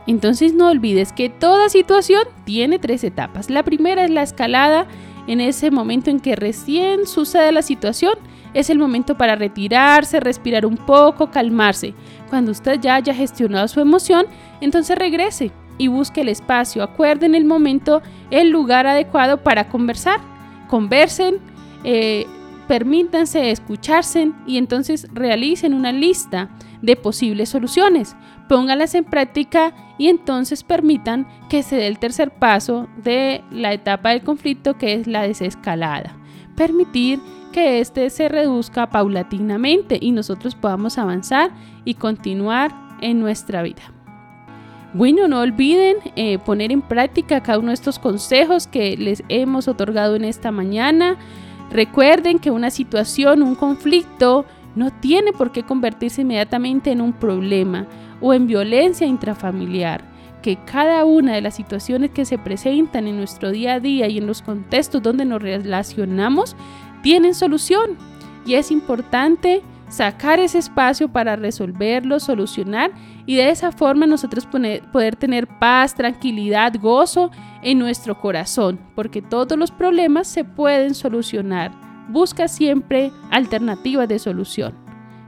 Entonces 0.08 0.54
no 0.54 0.70
olvides 0.70 1.12
que 1.12 1.30
toda 1.30 1.70
situación 1.70 2.24
tiene 2.46 2.80
tres 2.80 3.04
etapas. 3.04 3.50
La 3.50 3.63
primera 3.63 4.06
es 4.06 4.10
la 4.10 4.24
escalada, 4.24 4.88
en 5.28 5.41
ese 5.41 5.70
momento 5.72 6.10
en 6.10 6.22
que 6.22 6.38
recién 6.38 7.06
sucede 7.06 7.52
la 7.52 7.62
situación, 7.62 8.13
es 8.54 8.70
el 8.70 8.80
momento 8.80 9.17
para 9.17 9.36
retirarse, 9.36 10.22
respirar 10.22 10.65
un 10.65 10.78
poco, 10.78 11.30
calmarse. 11.30 11.93
Cuando 12.30 12.52
usted 12.52 12.80
ya 12.80 12.96
haya 12.96 13.13
gestionado 13.13 13.67
su 13.67 13.82
emoción, 13.82 14.26
entonces 14.62 14.98
regrese 14.98 15.52
y 15.78 15.89
busque 15.89 16.22
el 16.22 16.30
espacio, 16.30 16.82
acuerden 16.82 17.36
el 17.36 17.46
momento, 17.46 18.02
el 18.32 18.50
lugar 18.50 18.88
adecuado 18.88 19.43
para 19.43 19.67
conversar. 19.67 20.22
Conversen, 20.70 21.39
eh, 21.84 22.26
permítanse 22.67 23.52
escucharse 23.52 24.32
y 24.46 24.58
entonces 24.58 25.08
realicen 25.13 25.74
una 25.74 25.91
lista 25.91 26.50
de 26.82 26.96
posibles 26.96 27.50
soluciones. 27.50 28.16
Pónganlas 28.48 28.96
en 28.96 29.04
práctica 29.04 29.74
y 29.98 30.08
entonces 30.08 30.63
permitan 30.63 31.28
que 31.50 31.63
se 31.63 31.76
dé 31.76 31.88
el 31.88 32.00
tercer 32.00 32.32
paso 32.32 32.88
de 33.04 33.44
la 33.52 33.74
etapa 33.74 34.10
del 34.10 34.24
conflicto 34.24 34.78
que 34.78 34.94
es 34.94 35.08
la 35.08 35.24
desescalada. 35.24 36.16
Permitir 36.56 37.20
que 37.52 37.80
éste 37.80 38.10
se 38.10 38.30
reduzca 38.30 38.90
paulatinamente 38.90 39.98
y 40.00 40.12
nosotros 40.12 40.56
podamos 40.56 40.98
avanzar 40.98 41.52
y 41.86 41.96
continuar 41.96 42.72
en 43.02 43.20
nuestra 43.20 43.62
vida. 43.62 43.82
Bueno, 44.94 45.28
no 45.28 45.42
olviden 45.42 45.98
eh, 46.16 46.40
poner 46.40 46.72
en 46.72 46.82
práctica 46.82 47.42
cada 47.44 47.60
uno 47.60 47.70
de 47.70 47.74
estos 47.74 48.00
consejos 48.00 48.68
que 48.68 48.96
les 48.98 49.22
hemos 49.30 49.68
otorgado 49.68 50.16
en 50.16 50.24
esta 50.24 50.52
mañana. 50.52 51.18
Recuerden 51.70 52.40
que 52.40 52.52
una 52.52 52.70
situación, 52.70 53.44
un 53.44 53.56
conflicto, 53.56 54.46
no 54.78 54.92
tiene 54.92 55.34
por 55.34 55.52
qué 55.52 55.63
convertirse 55.63 56.22
inmediatamente 56.22 56.92
en 56.92 57.02
un 57.02 57.12
problema 57.12 57.88
o 58.22 58.32
en 58.36 58.46
violencia 58.46 59.08
intrafamiliar, 59.08 60.04
que 60.44 60.56
cada 60.66 61.04
una 61.04 61.34
de 61.34 61.42
las 61.42 61.56
situaciones 61.56 62.12
que 62.12 62.26
se 62.26 62.38
presentan 62.38 63.08
en 63.08 63.18
nuestro 63.18 63.50
día 63.50 63.74
a 63.74 63.80
día 63.80 64.08
y 64.08 64.20
en 64.20 64.28
los 64.28 64.44
contextos 64.44 65.02
donde 65.02 65.26
nos 65.26 65.42
relacionamos 65.42 66.56
tienen 67.02 67.34
solución. 67.34 67.98
Y 68.46 68.54
es 68.54 68.70
importante 68.70 69.63
sacar 69.90 70.40
ese 70.40 70.60
espacio 70.60 71.10
para 71.10 71.36
resolverlo, 71.36 72.20
solucionar 72.20 72.92
y 73.26 73.36
de 73.36 73.50
esa 73.50 73.72
forma 73.72 74.06
nosotros 74.06 74.48
poder 74.92 75.16
tener 75.16 75.48
paz, 75.48 75.96
tranquilidad, 75.96 76.76
gozo 76.80 77.32
en 77.63 77.80
nuestro 77.80 78.20
corazón, 78.20 78.80
porque 78.94 79.24
todos 79.24 79.58
los 79.58 79.72
problemas 79.72 80.28
se 80.28 80.44
pueden 80.44 80.94
solucionar. 80.94 81.87
Busca 82.10 82.48
siempre 82.48 83.12
alternativas 83.30 84.08
de 84.08 84.20
solución. 84.20 84.74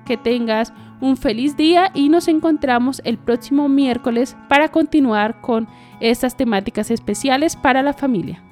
Que 0.05 0.17
tengas 0.17 0.73
un 1.01 1.17
feliz 1.17 1.55
día 1.55 1.91
y 1.93 2.09
nos 2.09 2.27
encontramos 2.27 3.01
el 3.05 3.17
próximo 3.17 3.69
miércoles 3.69 4.35
para 4.47 4.69
continuar 4.69 5.41
con 5.41 5.67
estas 5.99 6.35
temáticas 6.35 6.91
especiales 6.91 7.55
para 7.55 7.83
la 7.83 7.93
familia. 7.93 8.43